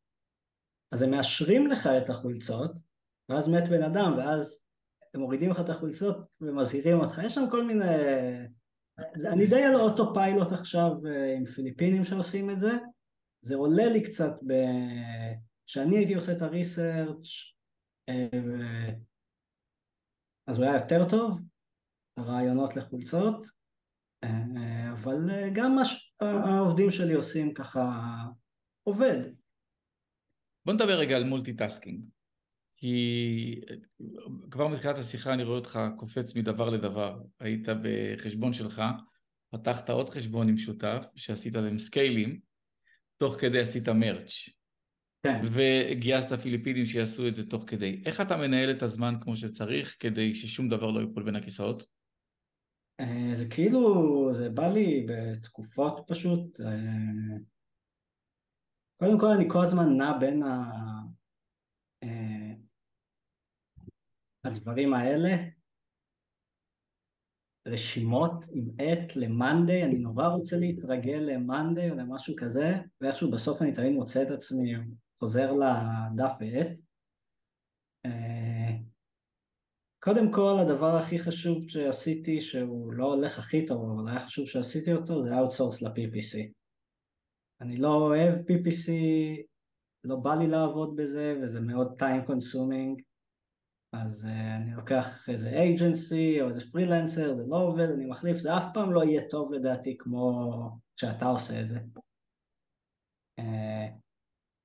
[0.92, 2.70] אז הם מאשרים לך את החולצות,
[3.28, 4.60] ואז מת בן אדם, ואז
[5.14, 7.84] הם מורידים לך את החולצות ומזהירים אותך, יש שם כל מיני...
[9.32, 12.72] אני די על אוטו פיילוט עכשיו אה, עם פיליפינים שעושים את זה,
[13.42, 14.52] זה עולה לי קצת ב...
[15.66, 17.28] כשאני הייתי עושה את ה research
[18.08, 18.90] אה,
[20.46, 21.40] אז הוא היה יותר טוב,
[22.16, 23.46] הרעיונות לחולצות,
[24.92, 28.12] אבל גם מה שהעובדים שלי עושים ככה
[28.82, 29.20] עובד.
[30.66, 32.04] בוא נדבר רגע על multitasking.
[32.76, 33.60] כי
[34.50, 37.20] כבר מתחילת השיחה אני רואה אותך קופץ מדבר לדבר.
[37.40, 38.82] היית בחשבון שלך,
[39.50, 42.40] פתחת עוד חשבון עם שותף, שעשית להם סקיילים,
[43.16, 44.48] תוך כדי עשית מרץ'.
[45.22, 45.40] כן.
[45.52, 48.02] וגייסת פיליפינים שיעשו את זה תוך כדי.
[48.06, 51.84] איך אתה מנהל את הזמן כמו שצריך כדי ששום דבר לא ייפול בין הכיסאות?
[53.00, 53.80] אה, זה כאילו,
[54.34, 56.60] זה בא לי בתקופות פשוט.
[56.60, 57.36] אה,
[58.96, 60.72] קודם כל אני כל הזמן נע בין ה...
[62.02, 62.54] אה,
[64.44, 65.30] הדברים האלה,
[67.68, 73.30] רשימות עם עט ל Monday, אני נורא רוצה להתרגל ל Monday או למשהו כזה, ואיכשהו
[73.30, 74.74] בסוף אני תמיד מוצא את עצמי
[75.18, 76.78] חוזר לדף ועט.
[80.04, 84.92] קודם כל הדבר הכי חשוב שעשיתי שהוא לא הולך הכי טוב אבל היה חשוב שעשיתי
[84.92, 86.50] אותו זה outsource ל-PPC
[87.60, 88.90] אני לא אוהב PPC,
[90.04, 93.02] לא בא לי לעבוד בזה וזה מאוד time consuming
[93.92, 98.56] אז uh, אני לוקח איזה agency או איזה פרילנסר, זה לא עובד, אני מחליף, זה
[98.56, 100.50] אף פעם לא יהיה טוב לדעתי כמו
[100.96, 101.78] שאתה עושה את זה.
[103.40, 104.03] Uh,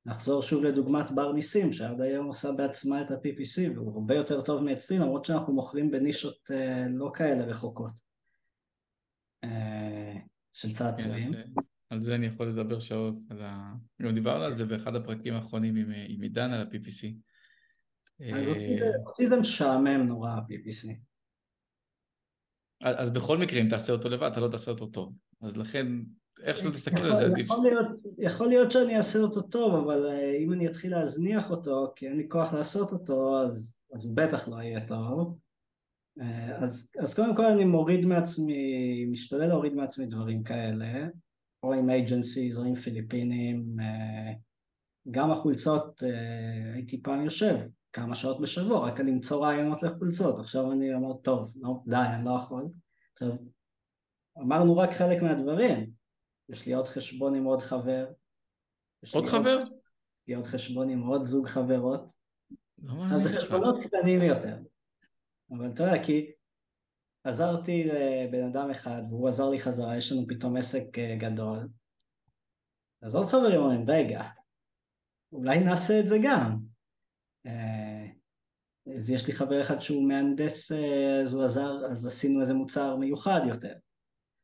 [0.06, 4.64] נחזור שוב לדוגמת בר ניסים שעד היום עושה בעצמה את ה-PPC והוא הרבה יותר טוב
[4.64, 7.92] מאצלי למרות שאנחנו מוכרים בנישות uh, לא כאלה רחוקות
[9.46, 9.50] uh,
[10.52, 11.34] של צעצועים.
[11.34, 11.52] כן,
[11.90, 13.16] על זה אני יכול לדבר שעות,
[14.02, 15.76] גם דיברנו על זה באחד הפרקים האחרונים
[16.08, 17.08] עם עידן על ה-PPC.
[18.34, 18.48] אז
[19.06, 20.90] אותי זה משעמם נורא ה-PPC.
[22.82, 25.88] אז בכל מקרה אם תעשה אותו לבד אתה לא תעשה אותו טוב, אז לכן
[26.44, 27.46] איך שלא תסתכל על זה עדיף.
[27.46, 31.94] יכול להיות, יכול להיות שאני אעשה אותו טוב אבל אה, אם אני אתחיל להזניח אותו
[31.96, 35.38] כי אין לי כוח לעשות אותו אז, אז הוא בטח לא יהיה טוב.
[36.22, 41.08] אה, אז, אז קודם כל אני מוריד מעצמי, משתדל להוריד מעצמי דברים כאלה,
[41.64, 44.34] או עם agencies או עם פיליפינים, אה,
[45.12, 46.04] גם החולצות
[46.74, 47.56] הייתי פעם יושב
[47.94, 52.26] כמה שעות בשבוע רק על למצוא רעיונות לחולצות, עכשיו אני אומר טוב, לא, די, אני
[52.26, 52.68] לא יכול.
[53.14, 53.30] עכשיו,
[54.42, 55.99] אמרנו רק חלק מהדברים,
[56.50, 58.08] יש לי עוד חשבון עם עוד חבר.
[59.14, 59.64] עוד חבר?
[59.64, 62.12] יש לי עוד חשבון עם עוד זוג חברות.
[62.84, 64.58] לא אז זה חשבונות קטנים יותר.
[65.52, 66.32] אבל אתה יודע, כי
[67.24, 71.68] עזרתי לבן אדם אחד והוא עזר לי חזרה, יש לנו פתאום עסק אה, גדול.
[73.02, 74.24] אז עוד חברים אומרים, רגע,
[75.32, 76.58] אולי נעשה את זה גם.
[77.46, 78.06] אה,
[78.96, 82.96] אז יש לי חבר אחד שהוא מהנדס, אה, אז הוא עזר, אז עשינו איזה מוצר
[82.96, 83.74] מיוחד יותר.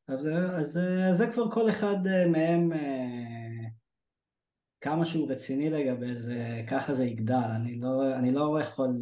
[0.07, 0.79] אז, אז,
[1.11, 2.71] אז זה כבר כל אחד אה, מהם
[4.81, 7.49] כמה שהוא רציני לגבי זה, ככה זה יגדל.
[7.55, 9.01] אני לא, אני לא יכול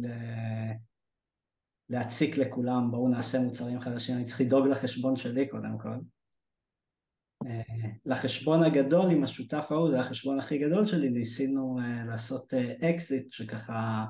[1.88, 5.96] להציק לכולם, בואו נעשה מוצרים חדשים, אני צריך לדאוג לחשבון שלי קודם כל.
[8.04, 14.04] לחשבון הגדול עם השותף ההוא, זה החשבון הכי גדול שלי, ניסינו לעשות אקזיט שככה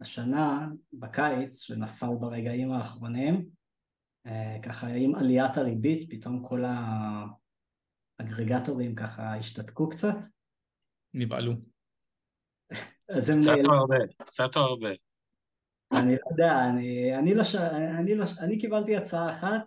[0.00, 3.48] השנה, בקיץ, שנפל ברגעים האחרונים,
[4.62, 6.64] ככה עם עליית הריבית, פתאום כל
[8.20, 10.16] האגרגטורים ככה השתתקו קצת.
[11.14, 11.52] נבהלו.
[13.08, 13.38] אז הם...
[13.40, 14.90] קצת או הרבה, קצת או הרבה.
[15.92, 17.42] אני לא יודע, אני, אני, לא,
[17.98, 19.62] אני, לא, אני קיבלתי הצעה אחת,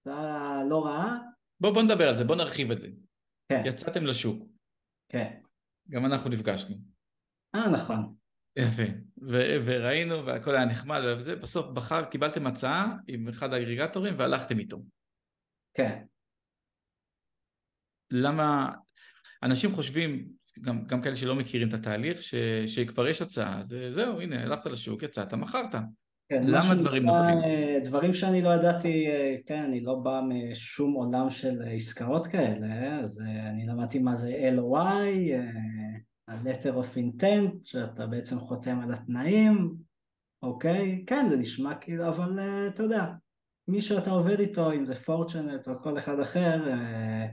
[0.00, 1.18] הצעה לא רעה,
[1.60, 2.88] בוא, בוא נדבר על זה, בוא נרחיב את זה.
[3.48, 3.62] כן.
[3.66, 4.48] יצאתם לשוק.
[5.08, 5.40] כן.
[5.90, 6.76] גם אנחנו נפגשנו.
[7.54, 8.14] אה, נכון.
[8.56, 8.82] יפה.
[9.22, 14.78] ו- וראינו והכל היה נחמד וזה, בסוף בחר, קיבלתם הצעה עם אחד האגריגטורים והלכתם איתו.
[15.74, 16.02] כן.
[18.10, 18.72] למה,
[19.42, 20.28] אנשים חושבים,
[20.60, 22.34] גם, גם כאלה שלא מכירים את התהליך, ש,
[22.66, 25.74] שכבר יש הצעה, זה, זהו, הנה, הלכת לשוק, יצאת, מכרת.
[26.28, 27.38] כן, מה למה דברים נופלים?
[27.44, 32.98] אה, דברים שאני לא ידעתי, אה, כן, אני לא בא משום עולם של עסקאות כאלה,
[32.98, 35.50] אז אה, אני למדתי מה זה LOI, אה,
[36.28, 39.74] ה-letter of intent, שאתה בעצם חותם על התנאים,
[40.42, 41.04] אוקיי?
[41.06, 43.12] כן, זה נשמע כאילו, אבל אה, אתה יודע,
[43.68, 47.26] מי שאתה עובד איתו, אם זה פורצ'נט או כל אחד אחר, אה,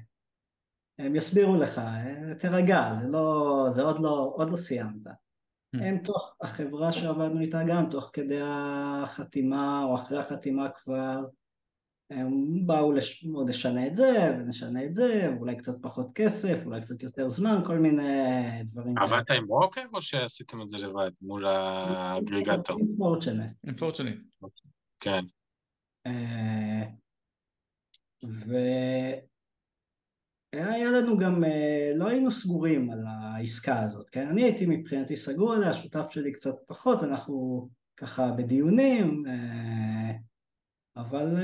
[0.99, 5.07] הם יסבירו לך, אה, תירגע, זה לא, זה עוד לא, עוד לא סיימת.
[5.73, 11.25] הם תוך, החברה שעבדנו איתה גם, תוך כדי החתימה או אחרי החתימה כבר,
[12.09, 13.25] הם באו לש...
[13.47, 17.77] נשנה את זה ונשנה את זה, אולי קצת פחות כסף, אולי קצת יותר זמן, כל
[17.77, 18.03] מיני
[18.63, 18.97] דברים.
[18.97, 22.79] עבדת עם ברוקר או שעשיתם את זה לבד מול האגריגטור?
[22.79, 23.53] Unfortunate.
[23.67, 24.19] אינפורצ'ונית.
[24.99, 25.25] כן.
[26.07, 26.83] אה,
[30.53, 34.27] והיה לנו גם, אה, לא היינו סגורים על העסקה הזאת, כן?
[34.27, 40.11] אני הייתי מבחינתי סגור עליה, השותף שלי קצת פחות, אנחנו ככה בדיונים, אה,
[40.97, 41.35] אבל,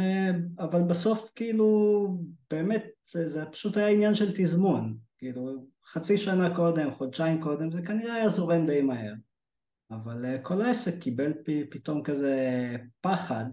[0.60, 2.08] אבל בסוף כאילו
[2.50, 7.82] באמת זה, זה פשוט היה עניין של תזמון, כאילו חצי שנה קודם, חודשיים קודם, זה
[7.82, 9.14] כנראה היה זורם די מהר,
[9.92, 13.46] אבל כל העסק קיבל פ, פתאום כזה פחד.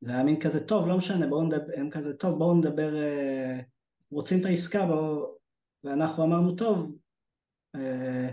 [0.00, 3.60] זה היה מין כזה, טוב, לא משנה, בואו נדבר, הם כזה, טוב, בואו נדבר, אה,
[4.10, 5.36] רוצים את העסקה, בואו,
[5.84, 6.96] ואנחנו אמרנו, טוב,
[7.74, 8.30] אה,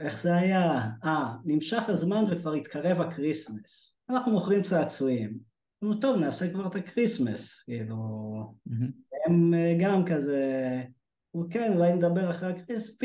[0.00, 0.88] איך זה היה?
[1.04, 3.96] אה, נמשך הזמן וכבר התקרב הקריסמס.
[4.10, 5.38] אנחנו מוכרים צעצועים.
[5.84, 7.96] אמרנו, טוב, נעשה כבר את הקריסמס, כאילו,
[9.26, 10.82] הם אה, גם כזה,
[11.30, 12.96] הוא כן, אולי נדבר אחרי הקריסמס,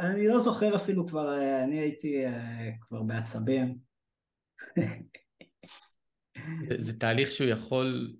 [0.00, 2.24] אני לא זוכר אפילו כבר, אני הייתי
[2.80, 3.78] כבר בעצבים.
[6.68, 8.16] זה, זה תהליך שהוא יכול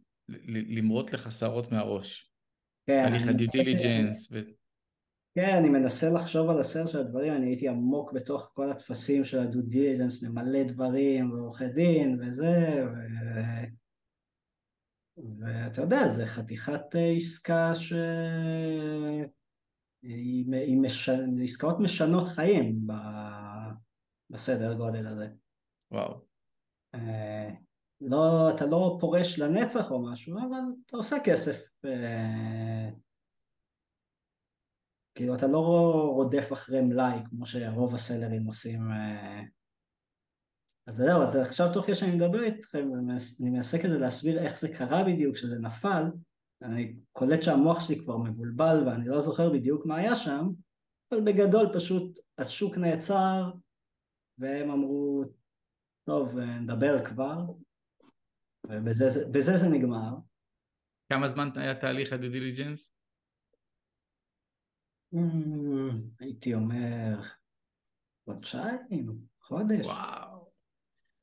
[0.49, 2.33] למרוט לך שערות מהראש.
[2.87, 4.33] כן, תהליך ה due diligence.
[5.37, 9.39] כן, אני מנסה לחשוב על הסדר של הדברים, אני הייתי עמוק בתוך כל הטפסים של
[9.39, 13.41] ה due diligence, ממלא דברים, ועורכי דין, וזה, ו...
[15.39, 16.81] ואתה יודע, זה חתיכת
[17.17, 17.93] עסקה ש...
[20.03, 21.09] היא, היא מש...
[21.43, 22.93] עסקאות משנות חיים ב...
[24.31, 25.29] בסדר גודל הזה.
[25.91, 26.21] וואו.
[26.95, 27.51] אה,
[28.01, 31.63] לא, אתה לא פורש לנצח או משהו, אבל אתה עושה כסף.
[31.85, 32.91] אה,
[35.17, 35.59] כאילו אתה לא
[36.15, 38.91] רודף אחרי מלאי כמו שרוב הסלרים עושים.
[38.91, 39.43] אה.
[40.87, 42.89] אז זהו, אז עכשיו תוך כדי שאני מדבר איתכם,
[43.41, 46.05] אני מנסה כזה להסביר איך זה קרה בדיוק, כשזה נפל,
[46.63, 50.49] אני קולט שהמוח שלי כבר מבולבל ואני לא זוכר בדיוק מה היה שם,
[51.13, 53.51] אבל בגדול פשוט השוק נעצר
[54.39, 55.25] והם אמרו,
[56.05, 57.45] טוב, נדבר כבר,
[58.69, 60.17] ובזה זה נגמר.
[61.09, 62.91] כמה זמן היה תהליך ה due diligence?
[62.91, 62.96] Mm,
[66.21, 67.21] הייתי אומר
[68.25, 69.87] חודשיים, חודש.
[69.87, 70.51] וואו.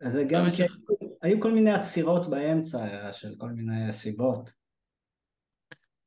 [0.02, 0.64] אז זה גם כי
[1.22, 4.54] היו כל מיני עצירות באמצע של כל מיני סיבות.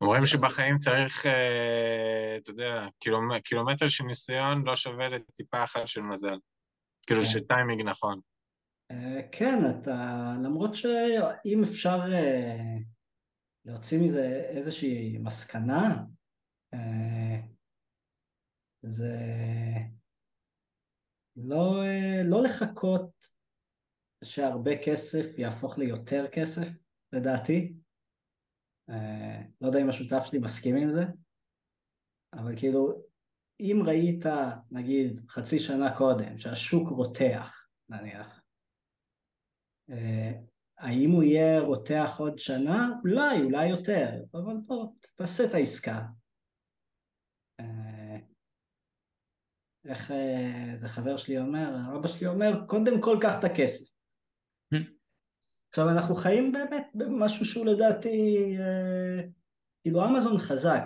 [0.00, 2.86] אומרים שבחיים צריך, אה, אתה יודע,
[3.44, 6.38] קילומטר של ניסיון לא שווה לטיפה אחת של מזל.
[7.06, 7.26] כאילו כן.
[7.26, 8.20] שטיימינג נכון.
[8.90, 12.76] אה, כן, אתה, למרות שאם אפשר אה,
[13.64, 16.04] להוציא מזה איזושהי מסקנה,
[18.90, 19.16] זה
[21.36, 21.82] לא,
[22.24, 23.10] לא לחכות
[24.24, 26.68] שהרבה כסף יהפוך ליותר כסף,
[27.12, 27.74] לדעתי.
[29.60, 31.04] לא יודע אם השותף שלי מסכים עם זה,
[32.32, 33.02] אבל כאילו,
[33.60, 34.24] אם ראית,
[34.70, 38.40] נגיד, חצי שנה קודם, שהשוק רותח, נניח,
[39.90, 40.32] אה,
[40.78, 42.88] האם הוא יהיה רותח עוד שנה?
[43.04, 46.02] אולי, אולי יותר, אבל בוא, תעשה את העסקה.
[49.88, 50.10] איך
[50.72, 53.96] איזה חבר שלי אומר, אבא שלי אומר, קודם כל קח את הכסף.
[55.68, 59.22] עכשיו אנחנו חיים באמת במשהו שהוא לדעתי, אה,
[59.82, 60.82] כאילו אמזון חזק,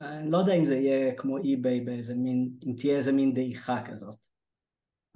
[0.00, 3.82] אני לא יודע אם זה יהיה כמו אי-ביי באיזה מין, אם תהיה איזה מין דעיכה
[3.86, 4.16] כזאת.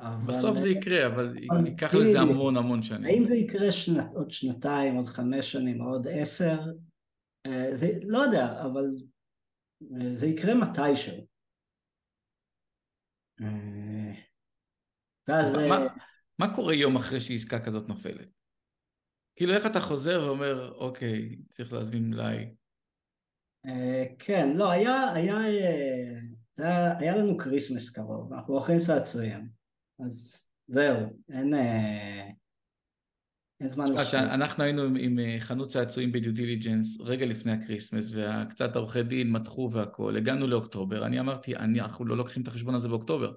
[0.01, 0.27] אבל...
[0.27, 3.05] בסוף זה יקרה, אבל ייקח לזה המון המון שנים.
[3.05, 6.61] האם זה יקרה שנת, עוד שנתיים, עוד חמש שנים, עוד עשר?
[7.47, 8.95] אה, זה, לא יודע, אבל
[9.83, 11.27] אה, זה יקרה מתישהו.
[13.41, 14.13] אה,
[15.29, 15.55] ואז...
[15.55, 15.79] מה,
[16.39, 18.29] מה קורה יום אחרי שעסקה כזאת נופלת?
[19.37, 22.55] כאילו איך אתה חוזר ואומר, אוקיי, צריך להזמין מלאי.
[24.19, 25.39] כן, לא, היה, היה,
[26.59, 29.49] היה, היה לנו כריסמס קרוב, אנחנו מוכרים צעצועים.
[30.07, 30.97] אז זהו,
[31.29, 32.29] אין, אה,
[33.65, 34.15] אין זמן לשחק.
[34.15, 39.03] אנחנו היינו עם, עם אה, חנות צעצועים ב due diligence רגע לפני הקריסמס, וקצת עורכי
[39.03, 43.35] דין מתחו והכול, הגענו לאוקטובר, אני אמרתי, אני, אנחנו לא לוקחים את החשבון הזה באוקטובר.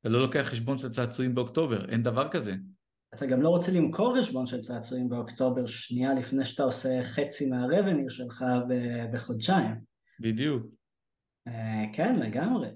[0.00, 2.54] אתה לא לוקח חשבון של צעצועים באוקטובר, אין דבר כזה.
[3.14, 7.63] אתה גם לא רוצה למכור חשבון של צעצועים באוקטובר שנייה לפני שאתה עושה חצי מה
[7.63, 8.44] revenue שלך
[9.12, 9.74] בחודשיים.
[10.20, 10.66] בדיוק.
[11.48, 12.68] אה, כן, לגמרי.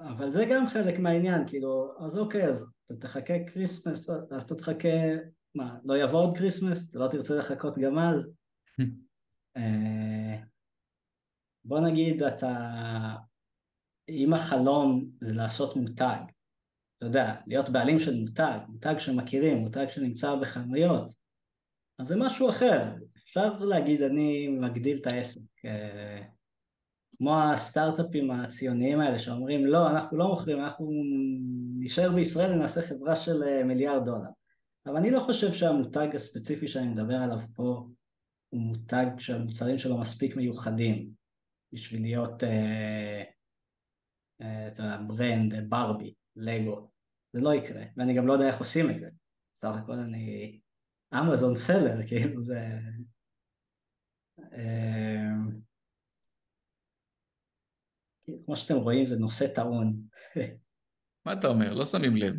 [0.00, 4.88] אבל זה גם חלק מהעניין, כאילו, אז אוקיי, אז אתה תחכה כריסמס, אז אתה תחכה,
[5.54, 6.90] מה, לא יבוא עוד כריסמס?
[6.90, 8.28] אתה לא תרצה לחכות גם אז?
[9.56, 10.42] אה,
[11.64, 12.56] בוא נגיד אתה,
[14.08, 16.18] אם החלום זה לעשות מותג,
[16.98, 21.12] אתה יודע, להיות בעלים של מותג, מותג שמכירים, מותג שנמצא בחנויות,
[21.98, 22.94] אז זה משהו אחר.
[23.16, 25.40] אפשר להגיד אני מגדיל את העסק.
[27.16, 30.90] אה, כמו הסטארט-אפים הציוניים האלה שאומרים לא, אנחנו לא מוכרים, אנחנו
[31.78, 34.28] נשאר בישראל ונעשה חברה של אה, מיליארד דולר.
[34.86, 37.88] אבל אני לא חושב שהמותג הספציפי שאני מדבר עליו פה
[38.48, 41.10] הוא מותג שהמוצרים שלו מספיק מיוחדים
[41.72, 43.22] בשביל להיות אה,
[44.40, 46.90] אה, ברנד, ברבי, לגו.
[47.32, 49.08] זה לא יקרה, ואני גם לא יודע איך עושים את זה.
[49.54, 50.58] סך הכל אני
[51.14, 52.78] אמזון סלר, כאילו זה...
[54.52, 55.65] אה,
[58.44, 59.96] כמו שאתם רואים זה נושא טעון.
[61.26, 61.74] מה אתה אומר?
[61.74, 62.34] לא שמים לב.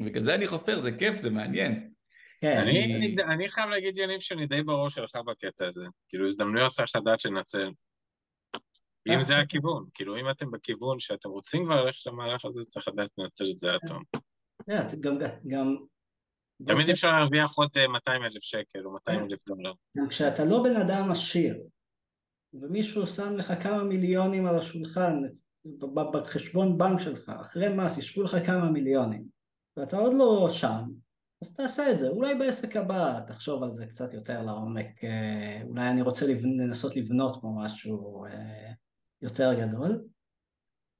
[0.00, 1.92] בגלל זה אני חופר, זה כיף, זה מעניין.
[2.40, 3.16] כן, אני, אני...
[3.34, 5.84] אני חייב להגיד, יניב, שאני די בראש שלך בקטע הזה.
[6.08, 7.70] כאילו, הזדמנויות צריך לדעת שנצל.
[9.08, 13.10] אם זה הכיוון, כאילו, אם אתם בכיוון שאתם רוצים כבר ללכת למהלך הזה, צריך לדעת
[13.18, 14.02] לנצל את זה עד תום.
[15.00, 15.76] גם, גם...
[16.66, 19.72] תמיד אפשר להרוויח עוד 200 אלף שקל או 200 אלף דולר.
[20.08, 21.56] כשאתה לא בן אדם עשיר,
[22.62, 25.22] ומישהו שם לך כמה מיליונים על השולחן,
[26.12, 29.24] בחשבון בנק שלך, אחרי מס ישבו לך כמה מיליונים,
[29.76, 30.82] ואתה עוד לא שם,
[31.42, 32.08] אז תעשה את זה.
[32.08, 35.04] אולי בעסק הבא תחשוב על זה קצת יותר לעומק.
[35.04, 38.72] אה, אולי אני רוצה לנסות לבנות פה משהו אה,
[39.22, 40.04] יותר גדול.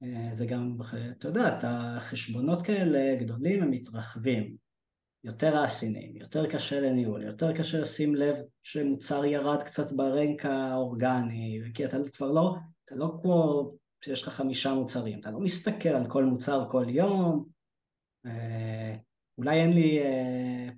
[0.03, 0.77] אה, זה גם,
[1.17, 4.66] אתה יודע, החשבונות כאלה גדולים הם מתרחבים.
[5.27, 11.85] יותר אסינים, יותר קשה לניהול, יותר קשה לשים לב שמוצר ירד קצת ברנק האורגני, כי
[11.85, 12.55] אתה כבר לא,
[12.85, 13.71] אתה לא כמו
[14.03, 17.45] שיש לך חמישה מוצרים, אתה לא מסתכל על כל מוצר כל יום,
[18.25, 18.95] אה,
[19.37, 19.99] אולי אין לי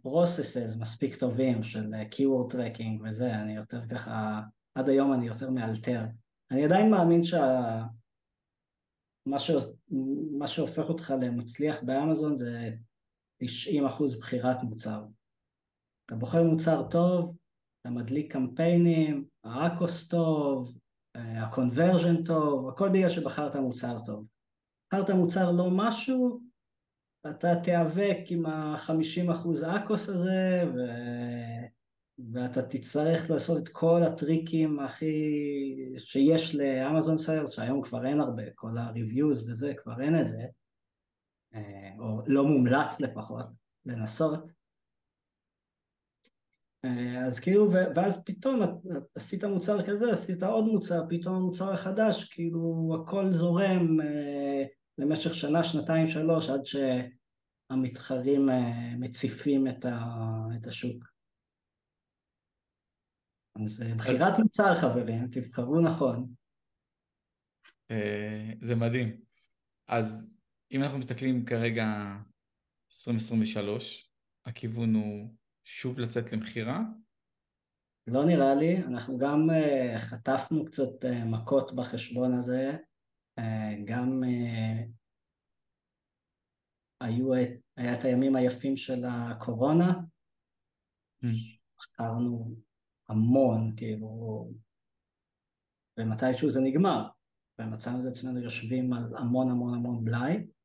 [0.01, 4.41] פרוססס uh, מספיק טובים של uh, keyword tracking וזה, אני יותר ככה,
[4.75, 6.01] עד היום אני יותר מאלתר.
[6.51, 7.83] אני עדיין מאמין שה...
[9.25, 9.51] מה, ש...
[10.45, 12.69] שהופך אותך למצליח באמזון זה
[13.43, 15.03] 90% בחירת מוצר.
[16.05, 17.35] אתה בוחר מוצר טוב,
[17.81, 20.77] אתה מדליק קמפיינים, האקוס טוב,
[21.15, 24.25] הקונברג'ן טוב, הכל בגלל שבחרת מוצר טוב.
[24.87, 26.41] בחרת מוצר לא משהו,
[27.29, 30.79] אתה תיאבק עם ה-50% אקוס הזה ו...
[32.33, 35.15] ואתה תצטרך לעשות את כל הטריקים הכי
[35.97, 40.45] שיש לאמזון סיילס, שהיום כבר אין הרבה, כל ה-reviews וזה, כבר אין את זה, אה,
[41.99, 43.45] או לא מומלץ לפחות,
[43.85, 44.51] לנסות.
[46.85, 48.59] אה, אז כאילו, ואז פתאום
[49.15, 54.63] עשית מוצר כזה, עשית עוד מוצר, פתאום המוצר החדש, כאילו הכל זורם אה,
[54.97, 58.49] למשך שנה, שנתיים, שלוש, עד שהמתחרים
[58.99, 61.03] מציפים את השוק.
[63.65, 66.33] אז בחירת מוצר חברים, תבחרו נכון.
[68.61, 69.21] זה מדהים.
[69.87, 70.38] אז
[70.71, 71.85] אם אנחנו מסתכלים כרגע
[72.91, 74.11] 2023,
[74.45, 76.79] הכיוון הוא שוב לצאת למכירה?
[78.07, 82.77] לא נראה לי, אנחנו גם uh, חטפנו קצת uh, מכות בחשבון הזה,
[83.39, 83.43] uh,
[83.85, 84.23] גם
[87.01, 87.33] היו,
[87.77, 89.93] היה את הימים היפים של הקורונה,
[91.23, 91.27] mm.
[91.77, 92.55] מכרנו
[93.09, 94.51] המון, כאילו,
[95.97, 97.07] ומתישהו זה נגמר,
[97.59, 100.58] ומצאנו את עצמנו יושבים על המון המון המון בלאי, אה,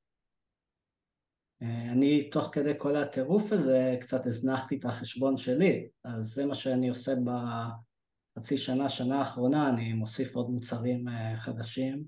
[1.92, 6.88] אני תוך כדי כל הטירוף הזה קצת הזנחתי את החשבון שלי, אז זה מה שאני
[6.88, 12.04] עושה בחצי שנה, שנה האחרונה, אני מוסיף עוד מוצרים אה, חדשים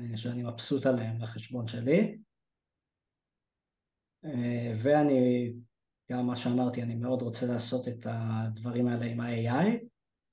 [0.00, 2.18] אה, שאני מבסוט עליהם לחשבון שלי.
[4.78, 5.52] ואני,
[6.12, 9.78] גם מה שאמרתי, אני מאוד רוצה לעשות את הדברים האלה עם ה-AI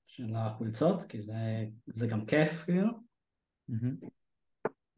[0.06, 2.88] של החולצות, כי זה, זה גם כיף כאילו.
[3.70, 4.08] mm-hmm.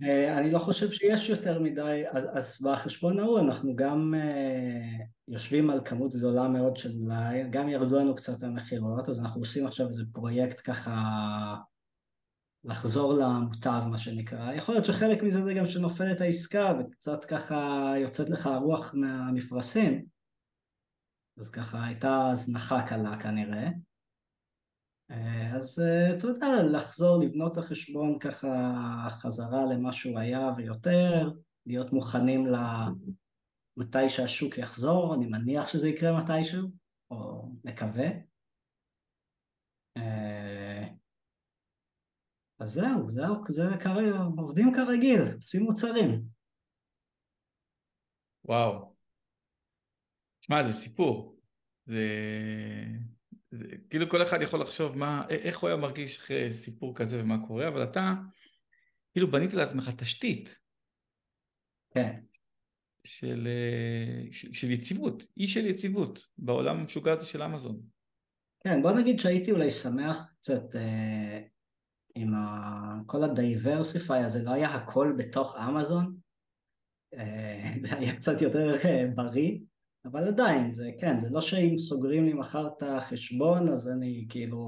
[0.02, 5.70] אה, אני לא חושב שיש יותר מדי, אז, אז בחשבון ההוא אנחנו גם uh, יושבים
[5.70, 9.88] על כמות גדולה מאוד של מלאי, גם ירדו לנו קצת המכירות, אז אנחנו עושים עכשיו
[9.88, 10.94] איזה פרויקט ככה
[12.64, 18.28] לחזור למוטב מה שנקרא, יכול להיות שחלק מזה זה גם שנופלת העסקה וקצת ככה יוצאת
[18.30, 20.04] לך הרוח מהמפרשים,
[21.38, 23.68] אז ככה הייתה הזנחה קלה כנראה.
[25.12, 28.48] Uh, אז אה, אתה יודע, לחזור, לבנות את החשבון ככה
[29.10, 31.30] חזרה למה שהוא היה ויותר,
[31.66, 36.70] להיות מוכנים למתי שהשוק יחזור, אני מניח שזה יקרה מתישהו,
[37.10, 38.06] או מקווה.
[39.96, 40.88] אה,
[42.58, 46.22] אז זהו, זהו, זה כרגע, עובדים כרגיל, עושים מוצרים.
[48.44, 48.94] וואו.
[50.40, 51.40] תשמע, זה סיפור.
[51.86, 52.02] זה...
[53.96, 57.68] כאילו כל אחד יכול לחשוב מה, איך הוא היה מרגיש אחרי סיפור כזה ומה קורה,
[57.68, 58.14] אבל אתה
[59.12, 60.58] כאילו בנית לעצמך תשתית.
[61.94, 62.20] כן.
[63.04, 63.48] של,
[64.30, 67.80] של, של יציבות, אי של יציבות בעולם המשוגע הזה של אמזון.
[68.64, 71.40] כן, בוא נגיד שהייתי אולי שמח קצת אה,
[72.14, 73.00] עם ה...
[73.06, 76.16] כל ה diversify הזה, לא היה הכל בתוך אמזון,
[77.14, 79.58] אה, זה היה קצת יותר אה, בריא,
[80.06, 84.58] אבל עדיין, זה כן, זה לא שאם סוגרים לי מחר את החשבון, אז אני כאילו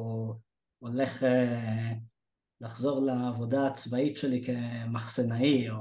[0.79, 1.93] הולך אה,
[2.61, 5.77] לחזור לעבודה הצבאית שלי כמחסנאי, או,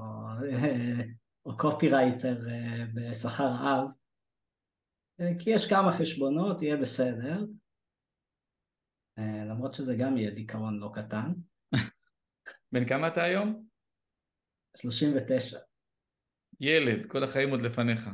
[1.46, 2.38] או קופירייטר
[2.94, 3.92] בשכר אב,
[5.40, 7.46] כי יש כמה חשבונות, יהיה בסדר,
[9.18, 11.34] למרות שזה גם יהיה דיכאון לא קטן.
[12.72, 13.68] בן כמה אתה היום?
[14.78, 15.60] 39.
[16.60, 18.10] ילד, כל החיים עוד לפניך.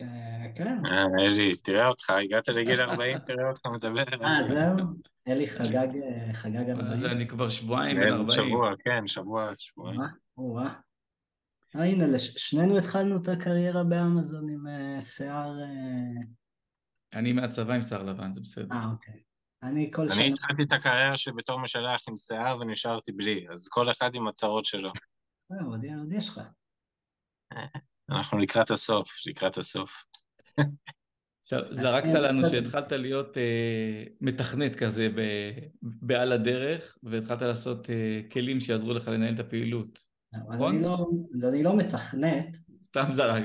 [0.00, 0.86] אה, כן.
[0.86, 4.04] אה, אלי, תראה אותך, הגעת לגיל 40, תראה אותך מדבר.
[4.24, 4.76] אה, זהו?
[5.28, 6.92] אלי חגג 40.
[6.92, 8.48] אז אני כבר שבועיים בן 40.
[8.48, 10.00] שבוע, כן, שבוע, שבועיים.
[10.36, 10.74] וואה.
[11.74, 14.66] הנה, שנינו התחלנו את הקריירה באמזון עם
[15.00, 15.52] שיער...
[17.14, 18.74] אני מהצבא עם שיער לבן, זה בסדר.
[18.74, 19.20] אה, אוקיי.
[19.62, 20.20] אני כל שנה...
[20.20, 24.28] אני התחלתי את הקריירה שלי בתור משלח עם שיער ונשארתי בלי, אז כל אחד עם
[24.28, 24.92] הצרות שלו.
[25.52, 26.40] אה, עוד יש לך.
[28.10, 30.04] אנחנו לקראת הסוף, לקראת הסוף.
[31.70, 35.08] זרקת לנו שהתחלת להיות uh, מתכנת כזה
[35.82, 39.98] בעל הדרך, והתחלת לעשות uh, כלים שיעזרו לך לנהל את הפעילות,
[40.32, 40.74] נכון?
[40.74, 41.10] אני לא,
[41.48, 42.56] אני לא מתכנת.
[42.84, 43.44] סתם זרק,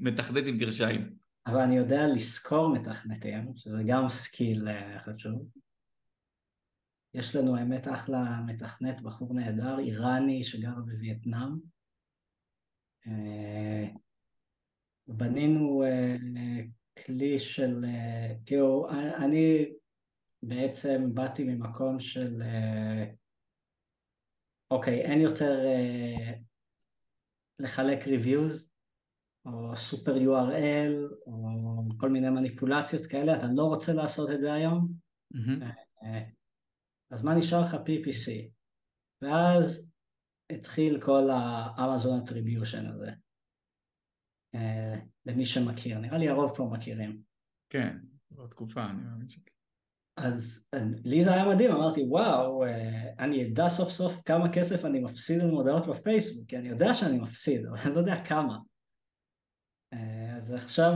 [0.00, 1.16] מתכנת עם גרשיים.
[1.46, 5.48] אבל אני יודע לשכור מתכנתים, שזה גם skill אה, חשוב.
[7.14, 11.50] יש לנו האמת אחלה מתכנת, בחור נהדר, איראני שגר בווייטנאם.
[15.08, 16.16] בנינו אה,
[17.06, 17.84] כלי של,
[18.46, 18.88] כאילו,
[19.24, 19.66] אני
[20.42, 22.42] בעצם באתי ממקום של,
[24.70, 25.58] אוקיי, אין יותר
[27.58, 28.70] לחלק reviews,
[29.46, 31.32] או super URL, או
[32.00, 34.92] כל מיני מניפולציות כאלה, אתה לא רוצה לעשות את זה היום,
[35.34, 35.64] mm-hmm.
[37.10, 38.50] אז מה נשאר לך PPC?
[39.22, 39.90] ואז
[40.52, 43.10] התחיל כל האמזון Attribution הזה.
[44.56, 47.20] אה, למי שמכיר, נראה לי הרוב כבר מכירים.
[47.70, 47.96] כן,
[48.30, 49.50] בתקופה, אני מאמין שכן.
[50.16, 50.68] אז
[51.04, 52.68] לי זה היה מדהים, אמרתי וואו, uh,
[53.18, 57.18] אני אדע סוף סוף כמה כסף אני מפסיד על מודעות בפייסבוק, כי אני יודע שאני
[57.18, 58.58] מפסיד, אבל אני לא יודע כמה.
[60.36, 60.92] אז עכשיו,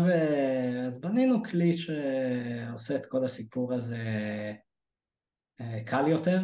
[0.87, 3.99] אז בנינו כלי שעושה את כל הסיפור הזה
[5.87, 6.41] קל יותר,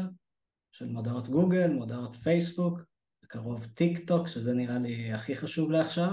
[0.73, 2.81] של מודעות גוגל, מודעות פייסבוק,
[3.23, 6.13] בקרוב טיק טוק, שזה נראה לי הכי חשוב לעכשיו,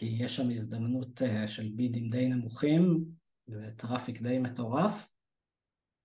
[0.00, 3.04] כי יש שם הזדמנות אה, של bid ים די נמוכים
[3.48, 5.10] ו traffic די מטורף,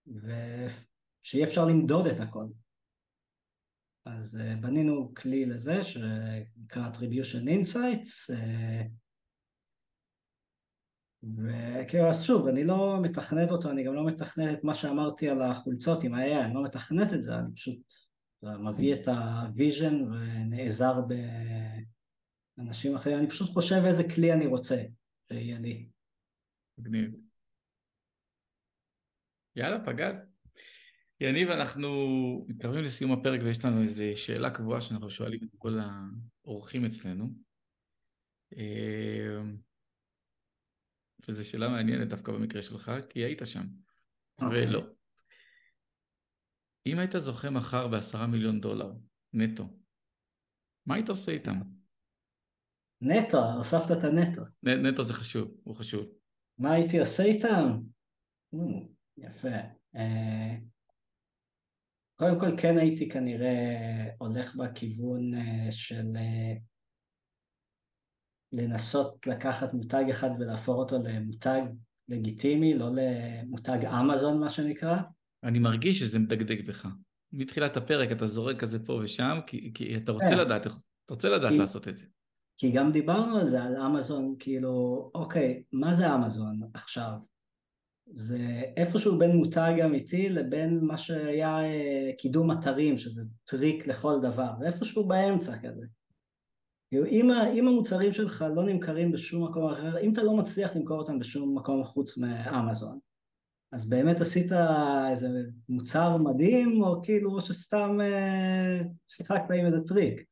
[0.08, 2.46] ושיהיה אפשר למדוד את הכל.
[4.06, 8.82] אז אה, בנינו כלי לזה שנקרא Attribution Insights, אה,
[11.24, 15.42] וכאילו, אז שוב, אני לא מתכנת אותו, אני גם לא מתכנת את מה שאמרתי על
[15.42, 17.80] החולצות עם ה-AI, אני לא מתכנת את זה, אני פשוט
[18.44, 21.02] מביא את ה vision ונעזר
[22.58, 24.76] באנשים אחרים, אני פשוט חושב איזה כלי אני רוצה
[25.28, 25.90] שיהיה לי.
[26.78, 27.12] מגניב.
[29.56, 30.22] יאללה, פגז.
[31.20, 31.90] יניב, אנחנו
[32.48, 35.78] מתקרבים לסיום הפרק ויש לנו איזו שאלה קבועה שאנחנו שואלים את כל
[36.44, 37.30] האורחים אצלנו.
[38.58, 39.42] אה,
[41.28, 43.62] וזו שאלה מעניינת דווקא במקרה שלך, כי היית שם.
[43.62, 44.46] Okay.
[44.46, 44.68] אוקיי.
[44.68, 44.84] ולא.
[46.86, 48.92] אם היית זוכה מחר בעשרה מיליון דולר,
[49.34, 49.64] נטו,
[50.86, 51.75] מה היית עושה איתם?
[53.02, 54.42] נטו, הוספת את הנטו.
[54.64, 56.06] נטו זה חשוב, הוא חשוב.
[56.58, 57.80] מה הייתי עושה איתם?
[59.18, 59.58] יפה.
[59.96, 60.00] Uh,
[62.16, 66.60] קודם כל כן הייתי כנראה הולך בכיוון uh, של uh,
[68.52, 71.62] לנסות לקחת מותג אחד ולהפוך אותו למותג
[72.10, 74.98] לגיטימי, לא למותג אמזון מה שנקרא.
[75.44, 76.88] אני מרגיש שזה מדגדג בך.
[77.32, 80.36] מתחילת הפרק אתה זורק כזה פה ושם, כי, כי אתה רוצה.
[80.36, 82.06] לדעת, אתה רוצה לדעת לעשות את זה.
[82.58, 87.12] כי גם דיברנו על זה, על אמזון, כאילו, אוקיי, מה זה אמזון עכשיו?
[88.12, 88.40] זה
[88.78, 94.66] איפשהו בין מותג אמיתי לבין מה שהיה אה, קידום אתרים, שזה טריק לכל דבר, זה
[94.66, 95.86] איפשהו באמצע כזה.
[96.90, 100.98] כאילו, אם, אם המוצרים שלך לא נמכרים בשום מקום אחר, אם אתה לא מצליח למכור
[100.98, 103.00] אותם בשום מקום חוץ מאמזון,
[103.72, 104.52] אז באמת עשית
[105.12, 105.28] איזה
[105.70, 110.24] מוצר מדהים, או כאילו, או שסתם אה, שיחקת עם איזה טריק.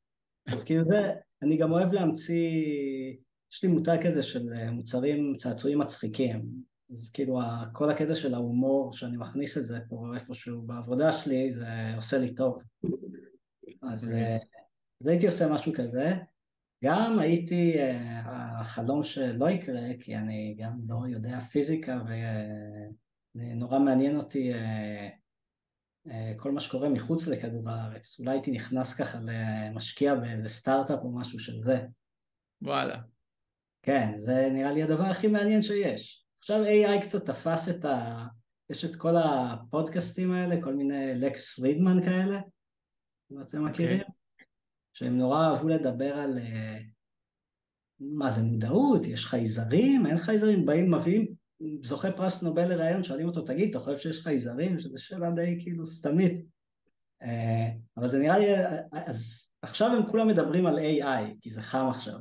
[0.47, 1.11] אז כאילו זה,
[1.43, 2.51] אני גם אוהב להמציא,
[3.53, 6.45] יש לי מותג כזה של אה, מוצרים, צעצועים מצחיקים.
[6.91, 7.39] אז כאילו
[7.71, 12.35] כל הקטע של ההומור, שאני מכניס את זה פה איפשהו בעבודה שלי, זה עושה לי
[12.35, 12.63] טוב.
[13.91, 14.37] אז, אה,
[15.01, 16.13] אז הייתי עושה משהו כזה.
[16.83, 17.75] גם הייתי,
[18.25, 22.01] החלום שלא יקרה, כי אני גם לא יודע פיזיקה
[23.35, 24.51] ונורא מעניין אותי
[26.37, 28.19] כל מה שקורה מחוץ לכדור הארץ.
[28.19, 31.85] אולי הייתי נכנס ככה למשקיע באיזה סטארט-אפ או משהו של זה.
[32.61, 32.99] וואלה.
[33.81, 36.25] כן, זה נראה לי הדבר הכי מעניין שיש.
[36.39, 38.25] עכשיו AI קצת תפס את ה...
[38.69, 42.39] יש את כל הפודקאסטים האלה, כל מיני לקס פרידמן כאלה,
[43.31, 44.01] אם אתם מכירים.
[44.01, 44.11] Okay.
[44.93, 46.79] שהם נורא אהבו לדבר על אה,
[47.99, 51.32] מה זה מודעות, יש חייזרים, אין חייזרים, באים מביאים
[51.81, 54.79] זוכה פרס נובל לראיון, שואלים אותו, תגיד, אתה חושב שיש חייזרים?
[54.79, 56.45] שזו שאלה די כאילו סתמית.
[57.21, 58.47] אה, אבל זה נראה לי,
[58.91, 62.19] אז עכשיו הם כולם מדברים על AI, כי זה חם עכשיו.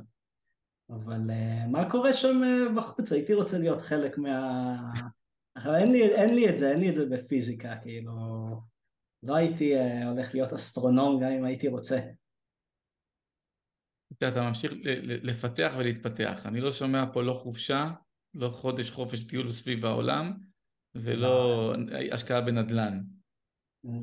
[0.89, 2.41] אבל אה, מה קורה שם
[2.75, 3.11] בחוץ?
[3.11, 4.75] הייתי רוצה להיות חלק מה...
[5.55, 8.13] אבל אין לי, אין לי את זה, אין לי את זה בפיזיקה, כאילו...
[9.23, 9.73] לא הייתי
[10.05, 11.99] הולך להיות אסטרונום גם אם הייתי רוצה.
[14.27, 14.73] אתה ממשיך
[15.23, 16.41] לפתח ולהתפתח.
[16.45, 17.91] אני לא שומע פה לא חופשה,
[18.33, 20.33] לא חודש חופש טיול סביב העולם,
[20.95, 21.73] ולא
[22.11, 23.01] השקעה בנדל"ן.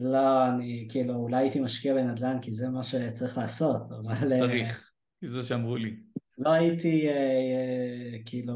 [0.00, 4.32] לא, אני כאילו, אולי הייתי משקיע בנדל"ן כי זה מה שצריך לעשות, אבל...
[4.32, 5.96] אה, צריך, כי זה שאמרו לי.
[6.38, 8.54] לא הייתי, אה, אה, כאילו,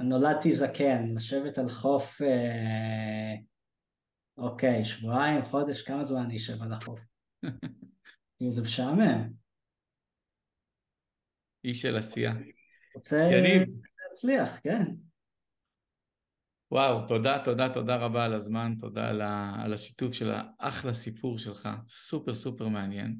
[0.00, 3.34] נולדתי זקן, לשבת על חוף, אה,
[4.38, 7.00] אוקיי, שבועיים, חודש, כמה זמן אני אשב על החוף?
[8.38, 9.28] כאילו, זה משעמם.
[11.64, 12.34] איש של עשייה.
[12.94, 13.68] רוצה יניב.
[14.16, 14.84] להצליח, כן.
[16.72, 21.38] וואו, תודה, תודה, תודה רבה על הזמן, תודה על, ה, על השיתוף של האחלה סיפור
[21.38, 23.16] שלך, סופר סופר מעניין.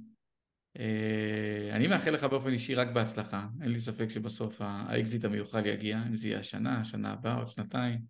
[0.79, 6.03] אה, אני מאחל לך באופן אישי רק בהצלחה, אין לי ספק שבסוף האקזיט המיוחל יגיע,
[6.09, 8.03] אם זה יהיה השנה, השנה הבאה, עוד שנתיים.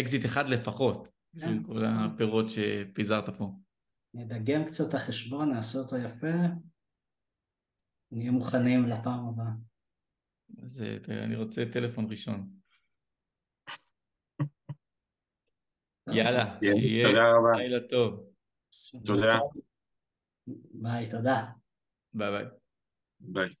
[0.00, 1.08] אקזיט אחד לפחות,
[1.40, 1.48] כן.
[1.48, 3.52] עם כל הפירות שפיזרת פה.
[4.14, 6.32] נדגם קצת החשבון, נעשה אותו יפה,
[8.12, 9.69] נהיה מוכנים לפעם הבאה.
[10.58, 12.50] אז אה, אני רוצה טלפון ראשון.
[16.14, 17.08] יאללה, שיהיה
[17.56, 18.30] לילה טוב.
[19.04, 19.38] תודה.
[20.74, 21.44] ביי, תודה.
[22.14, 22.44] ביי ביי.
[23.20, 23.59] ביי.